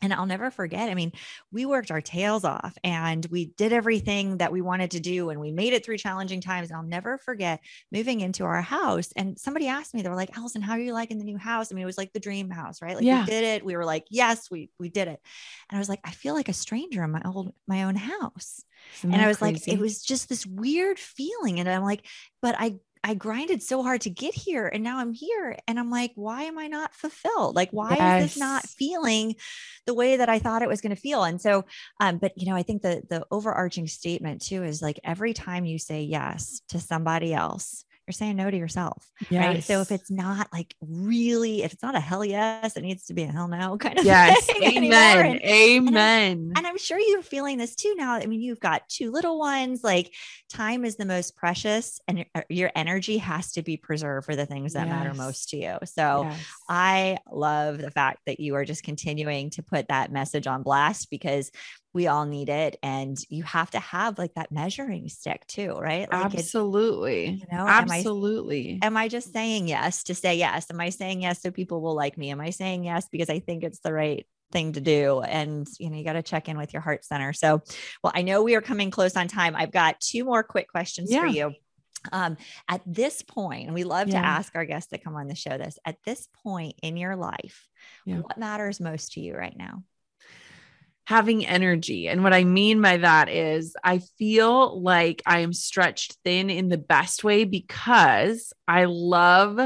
and 0.00 0.12
I'll 0.12 0.26
never 0.26 0.50
forget. 0.50 0.88
I 0.88 0.94
mean, 0.94 1.12
we 1.50 1.66
worked 1.66 1.90
our 1.90 2.00
tails 2.00 2.44
off 2.44 2.76
and 2.84 3.26
we 3.30 3.46
did 3.46 3.72
everything 3.72 4.38
that 4.38 4.52
we 4.52 4.60
wanted 4.60 4.92
to 4.92 5.00
do 5.00 5.30
and 5.30 5.40
we 5.40 5.50
made 5.50 5.72
it 5.72 5.84
through 5.84 5.98
challenging 5.98 6.40
times. 6.40 6.68
And 6.70 6.76
I'll 6.76 6.82
never 6.82 7.18
forget 7.18 7.60
moving 7.90 8.20
into 8.20 8.44
our 8.44 8.62
house. 8.62 9.10
And 9.16 9.38
somebody 9.38 9.66
asked 9.68 9.94
me, 9.94 10.02
they 10.02 10.08
were 10.08 10.14
like, 10.14 10.36
Allison, 10.36 10.62
how 10.62 10.72
are 10.72 10.78
you 10.78 10.92
liking 10.92 11.18
the 11.18 11.24
new 11.24 11.38
house? 11.38 11.72
I 11.72 11.74
mean, 11.74 11.82
it 11.82 11.86
was 11.86 11.98
like 11.98 12.12
the 12.12 12.20
dream 12.20 12.50
house, 12.50 12.80
right? 12.80 12.94
Like 12.94 13.04
Yeah. 13.04 13.20
we 13.20 13.26
did 13.26 13.44
it. 13.44 13.64
We 13.64 13.76
were 13.76 13.84
like, 13.84 14.06
yes, 14.10 14.50
we 14.50 14.70
we 14.78 14.88
did 14.88 15.08
it. 15.08 15.20
And 15.68 15.76
I 15.76 15.78
was 15.78 15.88
like, 15.88 16.00
I 16.04 16.10
feel 16.10 16.34
like 16.34 16.48
a 16.48 16.52
stranger 16.52 17.02
in 17.02 17.10
my 17.10 17.22
old 17.24 17.52
my 17.66 17.84
own 17.84 17.96
house. 17.96 18.64
Isn't 18.98 19.12
and 19.12 19.20
I 19.20 19.26
was 19.26 19.42
like, 19.42 19.66
it 19.66 19.78
was 19.78 20.02
just 20.02 20.28
this 20.28 20.46
weird 20.46 20.98
feeling. 20.98 21.60
And 21.60 21.68
I'm 21.68 21.82
like, 21.82 22.06
but 22.40 22.54
I 22.58 22.76
I 23.04 23.14
grinded 23.14 23.62
so 23.62 23.82
hard 23.82 24.02
to 24.02 24.10
get 24.10 24.34
here 24.34 24.66
and 24.66 24.82
now 24.84 24.98
I'm 24.98 25.12
here 25.12 25.56
and 25.66 25.78
I'm 25.78 25.90
like 25.90 26.12
why 26.14 26.44
am 26.44 26.58
I 26.58 26.66
not 26.68 26.94
fulfilled? 26.94 27.56
Like 27.56 27.70
why 27.70 28.18
is 28.18 28.24
this 28.34 28.36
not 28.36 28.64
feeling 28.66 29.34
the 29.86 29.94
way 29.94 30.16
that 30.16 30.28
I 30.28 30.38
thought 30.38 30.62
it 30.62 30.68
was 30.68 30.80
going 30.80 30.94
to 30.94 31.00
feel? 31.00 31.24
And 31.24 31.40
so 31.40 31.64
um 32.00 32.18
but 32.18 32.32
you 32.36 32.46
know 32.50 32.56
I 32.56 32.62
think 32.62 32.82
the 32.82 33.02
the 33.08 33.24
overarching 33.30 33.86
statement 33.86 34.42
too 34.42 34.64
is 34.64 34.82
like 34.82 35.00
every 35.04 35.34
time 35.34 35.64
you 35.64 35.78
say 35.78 36.02
yes 36.02 36.60
to 36.68 36.78
somebody 36.80 37.32
else 37.34 37.84
you're 38.06 38.12
saying 38.14 38.36
no 38.36 38.50
to 38.50 38.56
yourself 38.56 39.06
right? 39.48 39.62
So 39.62 39.82
if 39.82 39.90
it's 39.92 40.10
not 40.10 40.50
like 40.50 40.74
really 40.80 41.62
if 41.62 41.74
it's 41.74 41.82
not 41.82 41.94
a 41.94 42.00
hell 42.00 42.24
yes 42.24 42.74
it 42.76 42.80
needs 42.80 43.04
to 43.06 43.14
be 43.14 43.24
a 43.24 43.26
hell 43.26 43.48
no 43.48 43.76
kind 43.76 43.98
of 43.98 44.04
yes, 44.06 44.46
thing 44.46 44.64
anymore. 44.64 44.94
amen, 44.98 45.26
And- 45.26 45.42
amen. 45.44 46.52
and 46.56 46.66
I'm 46.78 46.84
sure 46.84 47.00
you're 47.00 47.22
feeling 47.22 47.58
this 47.58 47.74
too 47.74 47.92
now. 47.96 48.14
I 48.14 48.26
mean, 48.26 48.40
you've 48.40 48.60
got 48.60 48.88
two 48.88 49.10
little 49.10 49.36
ones. 49.36 49.82
Like, 49.82 50.14
time 50.48 50.84
is 50.84 50.94
the 50.94 51.04
most 51.04 51.34
precious, 51.36 52.00
and 52.06 52.18
your- 52.18 52.26
uh, 52.36 52.42
your 52.48 52.70
energy 52.76 53.18
has 53.18 53.50
to 53.52 53.62
be 53.62 53.76
preserved 53.76 54.26
for 54.26 54.36
the 54.36 54.46
things 54.46 54.74
that 54.74 54.86
matter 54.86 55.12
most 55.12 55.48
to 55.50 55.56
you. 55.56 55.76
So, 55.86 56.22
Yes. 56.28 56.40
I 56.68 57.18
love 57.32 57.78
the 57.78 57.90
fact 57.90 58.20
that 58.26 58.38
you 58.38 58.54
are 58.54 58.64
just 58.64 58.84
continuing 58.84 59.50
to 59.50 59.62
put 59.64 59.88
that 59.88 60.12
message 60.12 60.46
on 60.46 60.62
blast 60.62 61.10
because 61.10 61.50
we 61.94 62.06
all 62.06 62.26
need 62.26 62.48
it. 62.48 62.76
And 62.80 63.18
you 63.28 63.42
have 63.42 63.72
to 63.72 63.80
have 63.80 64.16
like 64.16 64.34
that 64.34 64.52
measuring 64.52 65.08
stick 65.08 65.44
too, 65.48 65.72
right? 65.72 66.08
Like, 66.12 66.26
it- 66.34 66.38
absolutely, 66.38 67.30
you 67.30 67.46
know, 67.50 67.66
am 67.66 67.90
I- 67.90 67.98
absolutely. 67.98 68.78
am 68.82 68.96
I 68.96 69.08
just 69.08 69.32
saying 69.32 69.66
yes 69.66 70.04
to 70.04 70.14
say 70.14 70.36
yes? 70.36 70.70
Am 70.70 70.80
I 70.80 70.90
saying 70.90 71.22
yes 71.22 71.42
so 71.42 71.50
people 71.50 71.80
will 71.80 71.96
like 71.96 72.16
me? 72.16 72.30
Am 72.30 72.40
I 72.40 72.50
saying 72.50 72.84
yes 72.84 73.08
because 73.10 73.28
I 73.30 73.40
think 73.40 73.64
it's 73.64 73.80
the 73.80 73.92
right 73.92 74.24
thing 74.52 74.72
to 74.72 74.80
do? 74.80 75.20
And 75.20 75.66
you 75.78 75.90
know, 75.90 75.96
you 75.96 76.04
got 76.04 76.14
to 76.14 76.22
check 76.22 76.48
in 76.48 76.56
with 76.58 76.72
your 76.72 76.82
heart 76.82 77.04
center. 77.04 77.32
So, 77.32 77.62
well, 78.02 78.12
I 78.14 78.22
know 78.22 78.42
we 78.42 78.54
are 78.54 78.60
coming 78.60 78.90
close 78.90 79.16
on 79.16 79.28
time. 79.28 79.54
I've 79.56 79.72
got 79.72 80.00
two 80.00 80.24
more 80.24 80.42
quick 80.42 80.68
questions 80.68 81.14
for 81.14 81.26
you. 81.26 81.52
Um, 82.12 82.36
at 82.68 82.80
this 82.86 83.22
point, 83.22 83.66
and 83.66 83.74
we 83.74 83.82
love 83.84 84.08
to 84.10 84.16
ask 84.16 84.54
our 84.54 84.64
guests 84.64 84.90
that 84.92 85.02
come 85.02 85.16
on 85.16 85.26
the 85.26 85.34
show 85.34 85.58
this 85.58 85.78
at 85.84 85.96
this 86.04 86.28
point 86.44 86.76
in 86.82 86.96
your 86.96 87.16
life, 87.16 87.66
Yeah. 88.06 88.18
what 88.18 88.38
matters 88.38 88.78
most 88.80 89.12
to 89.12 89.20
you 89.20 89.34
right 89.34 89.56
now? 89.56 89.82
having 91.06 91.46
energy. 91.46 92.06
And 92.06 92.22
what 92.22 92.34
I 92.34 92.44
mean 92.44 92.82
by 92.82 92.98
that 92.98 93.30
is 93.30 93.74
I 93.82 94.00
feel 94.18 94.78
like 94.82 95.22
I 95.24 95.38
am 95.38 95.54
stretched 95.54 96.18
thin 96.22 96.50
in 96.50 96.68
the 96.68 96.76
best 96.76 97.24
way 97.24 97.44
because 97.44 98.52
I 98.68 98.84
love 98.84 99.58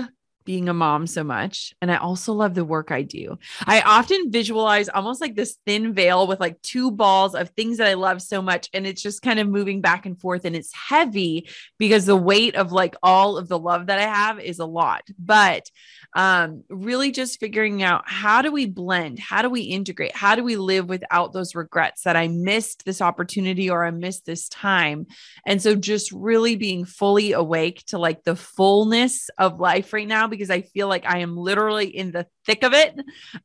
being 0.44 0.68
a 0.68 0.74
mom 0.74 1.06
so 1.06 1.24
much. 1.24 1.74
And 1.80 1.90
I 1.90 1.96
also 1.96 2.32
love 2.32 2.54
the 2.54 2.64
work 2.64 2.90
I 2.90 3.02
do. 3.02 3.38
I 3.66 3.80
often 3.80 4.30
visualize 4.30 4.88
almost 4.88 5.20
like 5.20 5.36
this 5.36 5.58
thin 5.66 5.94
veil 5.94 6.26
with 6.26 6.40
like 6.40 6.60
two 6.62 6.90
balls 6.90 7.34
of 7.34 7.50
things 7.50 7.78
that 7.78 7.88
I 7.88 7.94
love 7.94 8.22
so 8.22 8.42
much. 8.42 8.68
And 8.72 8.86
it's 8.86 9.02
just 9.02 9.22
kind 9.22 9.38
of 9.38 9.48
moving 9.48 9.80
back 9.80 10.06
and 10.06 10.20
forth. 10.20 10.44
And 10.44 10.56
it's 10.56 10.74
heavy 10.74 11.48
because 11.78 12.06
the 12.06 12.16
weight 12.16 12.54
of 12.56 12.72
like 12.72 12.94
all 13.02 13.36
of 13.36 13.48
the 13.48 13.58
love 13.58 13.86
that 13.86 13.98
I 13.98 14.06
have 14.06 14.40
is 14.40 14.58
a 14.58 14.66
lot. 14.66 15.02
But 15.18 15.70
um, 16.14 16.64
really 16.68 17.10
just 17.10 17.40
figuring 17.40 17.82
out 17.82 18.04
how 18.06 18.42
do 18.42 18.52
we 18.52 18.66
blend? 18.66 19.18
How 19.18 19.42
do 19.42 19.48
we 19.48 19.62
integrate? 19.62 20.14
How 20.14 20.34
do 20.34 20.44
we 20.44 20.56
live 20.56 20.88
without 20.88 21.32
those 21.32 21.54
regrets 21.54 22.02
that 22.02 22.16
I 22.16 22.28
missed 22.28 22.84
this 22.84 23.00
opportunity 23.00 23.70
or 23.70 23.84
I 23.84 23.90
missed 23.90 24.26
this 24.26 24.48
time? 24.48 25.06
And 25.46 25.62
so 25.62 25.74
just 25.74 26.12
really 26.12 26.56
being 26.56 26.84
fully 26.84 27.32
awake 27.32 27.84
to 27.86 27.98
like 27.98 28.24
the 28.24 28.36
fullness 28.36 29.30
of 29.38 29.60
life 29.60 29.92
right 29.92 30.06
now 30.06 30.26
because 30.32 30.50
I 30.50 30.62
feel 30.62 30.88
like 30.88 31.04
I 31.06 31.18
am 31.18 31.36
literally 31.36 31.86
in 31.86 32.10
the 32.10 32.26
thick 32.44 32.64
of 32.64 32.72
it. 32.72 32.98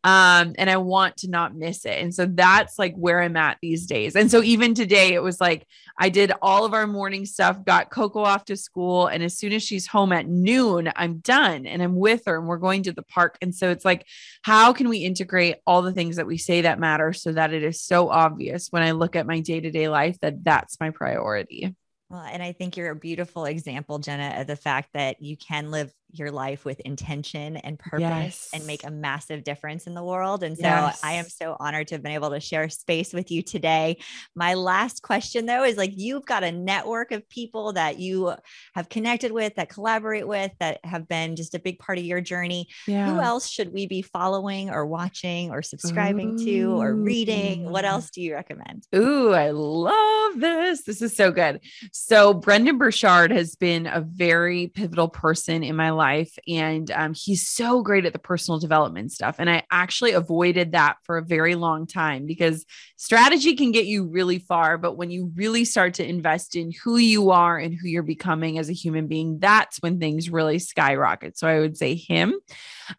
Um, 0.04 0.56
and 0.58 0.70
I 0.70 0.78
want 0.78 1.18
to 1.18 1.30
not 1.30 1.56
miss 1.56 1.86
it. 1.86 2.02
And 2.02 2.14
so 2.14 2.26
that's 2.26 2.80
like 2.80 2.96
where 2.96 3.22
I'm 3.22 3.38
at 3.38 3.58
these 3.62 3.86
days. 3.86 4.16
And 4.16 4.32
so 4.32 4.42
even 4.42 4.74
today, 4.74 5.14
it 5.14 5.22
was 5.22 5.40
like 5.40 5.68
I 6.00 6.10
did 6.10 6.32
all 6.42 6.66
of 6.66 6.74
our 6.74 6.88
morning 6.88 7.26
stuff, 7.26 7.64
got 7.64 7.92
Coco 7.92 8.22
off 8.22 8.46
to 8.46 8.58
school. 8.58 9.08
And 9.08 9.22
as 9.22 9.38
soon 9.38 9.54
as 9.54 9.62
she's 9.62 9.86
home 9.86 10.12
at 10.12 10.28
noon, 10.28 10.92
I'm 10.96 11.20
done 11.20 11.66
and 11.68 11.84
I'm 11.84 11.96
with 11.96 12.24
her 12.26 12.38
and 12.38 12.48
we're 12.48 12.58
going 12.58 12.84
to 12.84 12.94
the 12.94 13.04
park. 13.04 13.38
And 13.42 13.54
so 13.54 13.70
it's 13.70 13.86
like, 13.86 14.06
how 14.42 14.74
can 14.74 14.90
we 14.90 15.00
integrate 15.00 15.58
all 15.68 15.82
the 15.82 15.94
things 15.94 16.16
that 16.16 16.28
we 16.28 16.38
say 16.38 16.62
that 16.62 16.80
matter 16.80 17.14
so 17.14 17.34
that 17.34 17.54
it 17.54 17.64
is 17.64 17.82
so 17.82 18.10
obvious 18.10 18.70
when 18.72 18.84
I 18.84 18.92
look 18.92 19.16
at 19.16 19.28
my 19.28 19.42
day 19.42 19.60
to 19.60 19.70
day 19.70 19.90
life 19.90 20.18
that 20.22 20.44
that's 20.44 20.80
my 20.80 20.90
priority? 20.90 21.76
Well, 22.10 22.22
and 22.22 22.42
I 22.42 22.54
think 22.54 22.78
you're 22.78 22.92
a 22.92 22.96
beautiful 22.96 23.46
example, 23.46 24.00
Jenna, 24.00 24.40
of 24.40 24.48
the 24.48 24.56
fact 24.56 24.92
that 24.94 25.22
you 25.22 25.36
can 25.36 25.72
live 25.72 25.92
your 26.18 26.32
life 26.32 26.66
with 26.66 26.80
intention 26.82 27.58
and 27.58 27.78
purpose 27.80 28.50
and 28.54 28.66
make 28.66 28.84
a 28.84 28.92
massive 28.92 29.44
difference 29.44 29.88
in 29.88 29.94
the 29.94 30.04
world. 30.04 30.44
And 30.44 30.58
so 30.58 30.64
Yes. 30.64 31.00
I 31.04 31.14
am 31.14 31.26
so 31.26 31.56
honored 31.60 31.88
to 31.88 31.96
have 31.96 32.04
been 32.04 32.12
able 32.14 32.30
to 32.32 32.40
share 32.40 32.70
space 32.70 33.14
with 33.14 33.32
you 33.32 33.42
today. 33.42 33.98
My 34.36 34.54
last 34.54 35.02
question, 35.02 35.46
though, 35.46 35.64
is 35.64 35.78
like 35.78 35.94
you've 35.96 36.26
got 36.26 36.44
a 36.44 36.52
network 36.52 37.12
of 37.12 37.28
people 37.30 37.74
that 37.74 38.00
you 38.00 38.34
have 38.76 38.90
connected 38.90 39.32
with, 39.32 39.56
that 39.56 39.70
collaborate 39.70 40.28
with, 40.28 40.52
that 40.60 40.80
have 40.84 41.08
been 41.08 41.36
just 41.36 41.56
a 41.56 41.60
big 41.60 41.80
part 41.80 41.98
of 41.98 42.04
your 42.04 42.22
journey. 42.22 42.68
Yeah. 42.88 43.06
Who 43.12 43.20
else 43.20 43.48
should 43.48 43.74
we 43.74 43.88
be 43.88 44.02
following 44.02 44.70
or 44.70 44.86
watching 44.86 45.52
or 45.52 45.62
subscribing 45.62 46.38
to 46.46 46.82
or 46.82 46.94
reading? 46.94 47.70
What 47.70 47.86
else 47.86 48.10
do 48.10 48.22
you 48.22 48.34
recommend? 48.34 48.86
Ooh, 48.96 49.34
I 49.34 49.52
love 49.52 50.40
this. 50.40 50.84
This 50.84 51.02
is 51.02 51.16
so 51.16 51.32
good. 51.32 51.62
So, 51.92 52.34
Brendon 52.34 52.78
Burchard 52.78 53.32
has 53.32 53.56
been 53.56 53.88
a 53.88 54.02
very 54.02 54.68
pivotal 54.68 55.08
person 55.08 55.64
in 55.64 55.76
my 55.76 55.92
life, 55.92 56.07
and 56.48 56.92
um, 56.92 57.14
he's 57.14 57.48
so 57.48 57.82
great 57.82 58.06
at 58.06 58.14
the 58.14 58.20
personal 58.20 58.60
development 58.60 59.12
stuff. 59.12 59.36
And 59.40 59.50
I 59.50 59.64
actually 59.72 60.12
avoided 60.12 60.72
that 60.72 60.98
for 61.04 61.18
a 61.18 61.24
very 61.24 61.56
long 61.56 61.88
time 61.88 62.26
because 62.26 62.66
strategy 62.96 63.56
can 63.56 63.72
get 63.72 63.86
you 63.86 64.06
really 64.06 64.40
far. 64.40 64.78
But 64.78 64.98
when 64.98 65.12
you 65.12 65.32
really 65.36 65.66
start 65.66 65.96
to 65.96 66.08
invest 66.08 66.56
in 66.56 66.72
who 66.84 66.98
you 66.98 67.32
are 67.32 67.58
and 67.58 67.74
who 67.74 67.88
you're 67.88 68.04
becoming 68.04 68.58
as 68.58 68.70
a 68.70 68.74
human 68.74 69.08
being, 69.08 69.40
that's 69.40 69.82
when 69.82 70.00
things 70.00 70.30
really 70.30 70.60
skyrocket. 70.60 71.38
So, 71.38 71.48
I 71.48 71.60
would 71.60 71.78
say 71.78 71.96
him. 71.96 72.34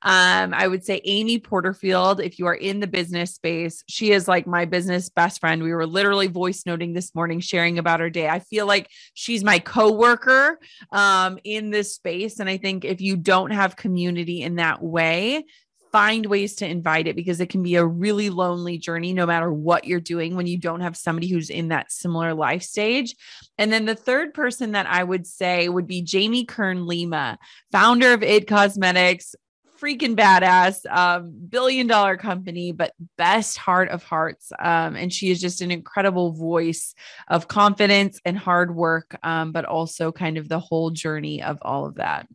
Um, 0.03 0.53
I 0.55 0.68
would 0.68 0.85
say 0.85 1.01
Amy 1.05 1.38
Porterfield, 1.38 2.21
if 2.21 2.38
you 2.38 2.47
are 2.47 2.55
in 2.55 2.81
the 2.81 2.87
business 2.87 3.35
space, 3.35 3.83
she 3.88 4.12
is 4.12 4.29
like 4.29 4.47
my 4.47 4.64
business 4.64 5.09
best 5.09 5.40
friend. 5.40 5.62
We 5.62 5.73
were 5.73 5.87
literally 5.87 6.27
voice 6.27 6.64
noting 6.66 6.92
this 6.92 7.14
morning, 7.14 7.40
sharing 7.40 7.79
about 7.79 8.01
her 8.01 8.11
day. 8.11 8.29
I 8.29 8.40
feel 8.40 8.66
like 8.66 8.90
she's 9.14 9.42
my 9.42 9.59
coworker 9.59 10.59
um, 10.92 11.38
in 11.44 11.71
this 11.71 11.94
space. 11.94 12.38
And 12.40 12.49
I 12.49 12.57
think 12.57 12.85
if 12.88 13.01
you 13.01 13.16
don't 13.16 13.51
have 13.51 13.77
community 13.77 14.42
in 14.42 14.57
that 14.57 14.83
way, 14.83 15.44
find 15.92 16.27
ways 16.27 16.57
to 16.57 16.66
invite 16.66 17.07
it 17.07 17.16
because 17.16 17.40
it 17.40 17.48
can 17.48 17.62
be 17.62 17.77
a 17.77 17.85
really 17.85 18.31
lonely 18.31 18.79
journey 18.79 19.12
no 19.12 19.27
matter 19.27 19.53
what 19.53 19.85
you're 19.85 20.01
doing 20.01 20.37
when 20.37 20.46
you 20.46 20.59
don't 20.59 20.81
have 20.81 20.96
somebody 20.96 21.29
who's 21.29 21.51
in 21.51 21.68
that 21.68 21.90
similar 21.90 22.35
life 22.35 22.62
stage. 22.62 23.14
And 23.57 23.72
then 23.72 23.87
the 23.87 23.94
third 23.94 24.35
person 24.35 24.72
that 24.72 24.87
I 24.87 25.03
would 25.03 25.27
say 25.27 25.68
would 25.68 25.87
be 25.87 26.03
Jamie 26.03 26.44
Kern 26.44 26.87
Lima, 26.87 27.38
founder 27.72 28.12
of 28.12 28.22
It 28.22 28.46
Cosmetics, 28.46 29.35
freaking 29.81 30.16
badass, 30.16 30.85
um, 30.90 31.33
billion 31.48 31.87
dollar 31.87 32.16
company, 32.16 32.72
but 32.72 32.92
best 33.16 33.57
heart 33.57 33.88
of 33.90 34.03
hearts. 34.03 34.53
Um, 34.59 34.96
and 34.96 35.12
she 35.12 35.31
is 35.31 35.40
just 35.40 35.61
an 35.61 35.70
incredible 35.70 36.33
voice 36.33 36.94
of 37.29 37.48
confidence 37.48 38.20
and 38.24 38.37
hard 38.37 38.74
work, 38.74 39.16
um, 39.22 39.53
but 39.53 39.64
also 39.64 40.11
kind 40.11 40.37
of 40.37 40.48
the 40.48 40.59
whole 40.59 40.90
journey 40.90 41.42
of 41.42 41.59
all 41.62 41.87
of 41.87 41.96
that. 41.96 42.27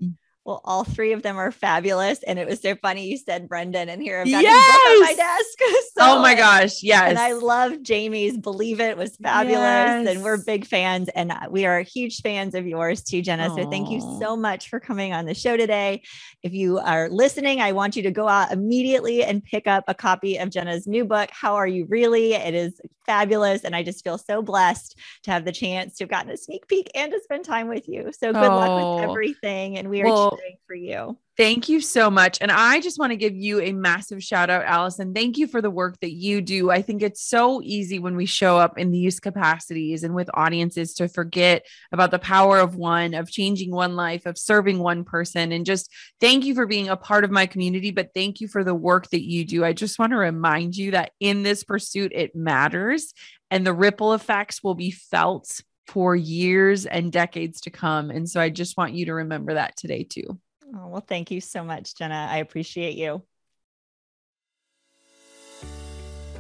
Well, 0.45 0.59
all 0.65 0.83
three 0.83 1.13
of 1.13 1.21
them 1.23 1.37
are 1.37 1.51
fabulous. 1.53 2.21
And 2.23 2.37
it 2.37 2.45
was 2.45 2.61
so 2.61 2.75
funny 2.75 3.07
you 3.07 3.17
said 3.17 3.47
Brendon, 3.47 3.87
and 3.87 4.01
here 4.01 4.19
I've 4.19 4.29
got 4.29 4.43
his 4.43 4.51
book 4.51 4.91
on 4.91 5.01
my 5.01 5.13
desk. 5.15 5.93
oh 5.99 6.21
my 6.21 6.35
gosh. 6.35 6.83
Yes. 6.83 7.09
And 7.11 7.17
I 7.17 7.31
love 7.31 7.81
Jamie's 7.81 8.37
Believe 8.37 8.81
It 8.81 8.97
was 8.97 9.15
fabulous. 9.15 10.07
And 10.09 10.21
we're 10.21 10.43
big 10.43 10.65
fans. 10.65 11.07
And 11.15 11.33
we 11.49 11.65
are 11.65 11.81
huge 11.81 12.21
fans 12.21 12.55
of 12.55 12.67
yours 12.67 13.03
too, 13.03 13.21
Jenna. 13.21 13.49
So 13.55 13.69
thank 13.69 13.89
you 13.89 14.01
so 14.19 14.35
much 14.35 14.69
for 14.69 14.81
coming 14.81 15.13
on 15.13 15.25
the 15.25 15.33
show 15.33 15.55
today. 15.55 16.01
If 16.41 16.53
you 16.53 16.77
are 16.79 17.07
listening, 17.09 17.61
I 17.61 17.71
want 17.71 17.95
you 17.95 18.03
to 18.03 18.11
go 18.11 18.27
out 18.27 18.51
immediately 18.51 19.23
and 19.23 19.41
pick 19.41 19.65
up 19.65 19.85
a 19.87 19.93
copy 19.93 20.37
of 20.37 20.49
Jenna's 20.49 20.87
new 20.87 21.05
book, 21.05 21.29
How 21.31 21.55
Are 21.55 21.67
You 21.67 21.85
Really? 21.85 22.33
It 22.33 22.53
is 22.53 22.81
fabulous. 23.05 23.63
And 23.63 23.75
I 23.75 23.83
just 23.83 24.03
feel 24.03 24.17
so 24.17 24.41
blessed 24.41 24.97
to 25.23 25.31
have 25.31 25.45
the 25.45 25.51
chance 25.53 25.95
to 25.97 26.03
have 26.03 26.09
gotten 26.09 26.31
a 26.31 26.37
sneak 26.37 26.67
peek 26.67 26.89
and 26.95 27.11
to 27.13 27.19
spend 27.23 27.45
time 27.45 27.69
with 27.69 27.87
you. 27.87 28.11
So 28.11 28.33
good 28.33 28.41
luck 28.41 28.75
with 28.75 28.83
Oh. 29.05 29.09
everything. 29.09 29.77
And 29.77 29.89
we 29.89 30.01
are 30.01 30.05
Well, 30.05 30.32
For 30.67 30.75
you. 30.75 31.17
Thank 31.35 31.67
you 31.67 31.81
so 31.81 32.11
much. 32.11 32.37
And 32.41 32.51
I 32.51 32.79
just 32.79 32.99
want 32.99 33.11
to 33.11 33.17
give 33.17 33.35
you 33.35 33.59
a 33.59 33.71
massive 33.71 34.23
shout 34.23 34.51
out, 34.51 34.65
Allison. 34.65 35.15
Thank 35.15 35.39
you 35.39 35.47
for 35.47 35.63
the 35.63 35.71
work 35.71 35.99
that 36.01 36.11
you 36.11 36.41
do. 36.41 36.69
I 36.69 36.83
think 36.83 37.01
it's 37.01 37.23
so 37.23 37.59
easy 37.63 37.97
when 37.97 38.15
we 38.15 38.27
show 38.27 38.59
up 38.59 38.77
in 38.77 38.91
these 38.91 39.19
capacities 39.19 40.03
and 40.03 40.13
with 40.13 40.29
audiences 40.35 40.93
to 40.95 41.07
forget 41.07 41.65
about 41.91 42.11
the 42.11 42.19
power 42.19 42.59
of 42.59 42.75
one, 42.75 43.15
of 43.15 43.31
changing 43.31 43.71
one 43.71 43.95
life, 43.95 44.27
of 44.27 44.37
serving 44.37 44.77
one 44.77 45.03
person. 45.03 45.51
And 45.51 45.65
just 45.65 45.91
thank 46.21 46.45
you 46.45 46.53
for 46.53 46.67
being 46.67 46.89
a 46.89 46.97
part 46.97 47.23
of 47.23 47.31
my 47.31 47.47
community, 47.47 47.89
but 47.89 48.13
thank 48.13 48.39
you 48.39 48.47
for 48.47 48.63
the 48.63 48.75
work 48.75 49.09
that 49.09 49.27
you 49.27 49.43
do. 49.43 49.65
I 49.65 49.73
just 49.73 49.97
want 49.97 50.11
to 50.11 50.17
remind 50.17 50.75
you 50.75 50.91
that 50.91 51.13
in 51.19 51.41
this 51.41 51.63
pursuit, 51.63 52.11
it 52.13 52.35
matters 52.35 53.11
and 53.49 53.65
the 53.65 53.73
ripple 53.73 54.13
effects 54.13 54.63
will 54.63 54.75
be 54.75 54.91
felt 54.91 55.61
for 55.87 56.15
years 56.15 56.85
and 56.85 57.11
decades 57.11 57.61
to 57.61 57.69
come. 57.69 58.09
And 58.09 58.29
so 58.29 58.39
I 58.39 58.49
just 58.49 58.77
want 58.77 58.93
you 58.93 59.05
to 59.07 59.13
remember 59.13 59.55
that 59.55 59.75
today, 59.75 60.03
too. 60.03 60.39
Oh, 60.75 60.87
well, 60.87 61.05
thank 61.07 61.29
you 61.29 61.41
so 61.41 61.63
much, 61.63 61.95
Jenna. 61.95 62.27
I 62.29 62.37
appreciate 62.37 62.95
you. 62.95 63.23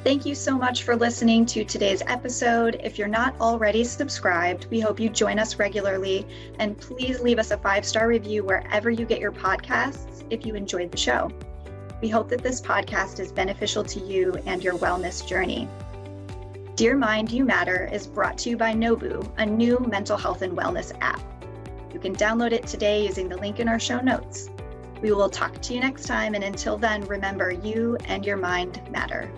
Thank 0.03 0.25
you 0.25 0.35
so 0.35 0.57
much 0.57 0.83
for 0.83 0.97
listening 0.97 1.45
to 1.45 1.63
today's 1.63 2.01
episode. 2.07 2.81
If 2.83 2.97
you're 2.97 3.07
not 3.07 3.39
already 3.39 3.85
subscribed, 3.85 4.67
we 4.69 4.81
hope 4.81 4.99
you 4.99 5.07
join 5.07 5.39
us 5.39 5.55
regularly 5.55 6.27
and 6.59 6.77
please 6.77 7.21
leave 7.21 7.39
us 7.39 7.51
a 7.51 7.57
five 7.57 7.85
star 7.85 8.09
review 8.09 8.43
wherever 8.43 8.89
you 8.89 9.05
get 9.05 9.21
your 9.21 9.31
podcasts 9.31 10.25
if 10.29 10.45
you 10.45 10.55
enjoyed 10.55 10.91
the 10.91 10.97
show. 10.97 11.31
We 12.01 12.09
hope 12.09 12.27
that 12.29 12.43
this 12.43 12.59
podcast 12.59 13.21
is 13.21 13.31
beneficial 13.31 13.81
to 13.85 13.99
you 14.01 14.33
and 14.45 14.61
your 14.61 14.73
wellness 14.73 15.25
journey. 15.25 15.69
Dear 16.75 16.97
Mind, 16.97 17.31
You 17.31 17.45
Matter 17.45 17.87
is 17.93 18.07
brought 18.07 18.35
to 18.39 18.49
you 18.49 18.57
by 18.57 18.73
Nobu, 18.73 19.31
a 19.37 19.45
new 19.45 19.77
mental 19.91 20.17
health 20.17 20.41
and 20.41 20.57
wellness 20.57 20.91
app. 21.01 21.21
You 21.93 21.99
can 21.99 22.15
download 22.15 22.51
it 22.51 22.65
today 22.65 23.05
using 23.05 23.29
the 23.29 23.37
link 23.37 23.59
in 23.59 23.67
our 23.67 23.77
show 23.77 23.99
notes. 23.99 24.49
We 24.99 25.11
will 25.11 25.29
talk 25.29 25.61
to 25.61 25.73
you 25.75 25.81
next 25.81 26.07
time, 26.07 26.33
and 26.33 26.43
until 26.43 26.79
then, 26.79 27.05
remember 27.05 27.51
you 27.51 27.95
and 28.05 28.25
your 28.25 28.37
mind 28.37 28.81
matter. 28.89 29.31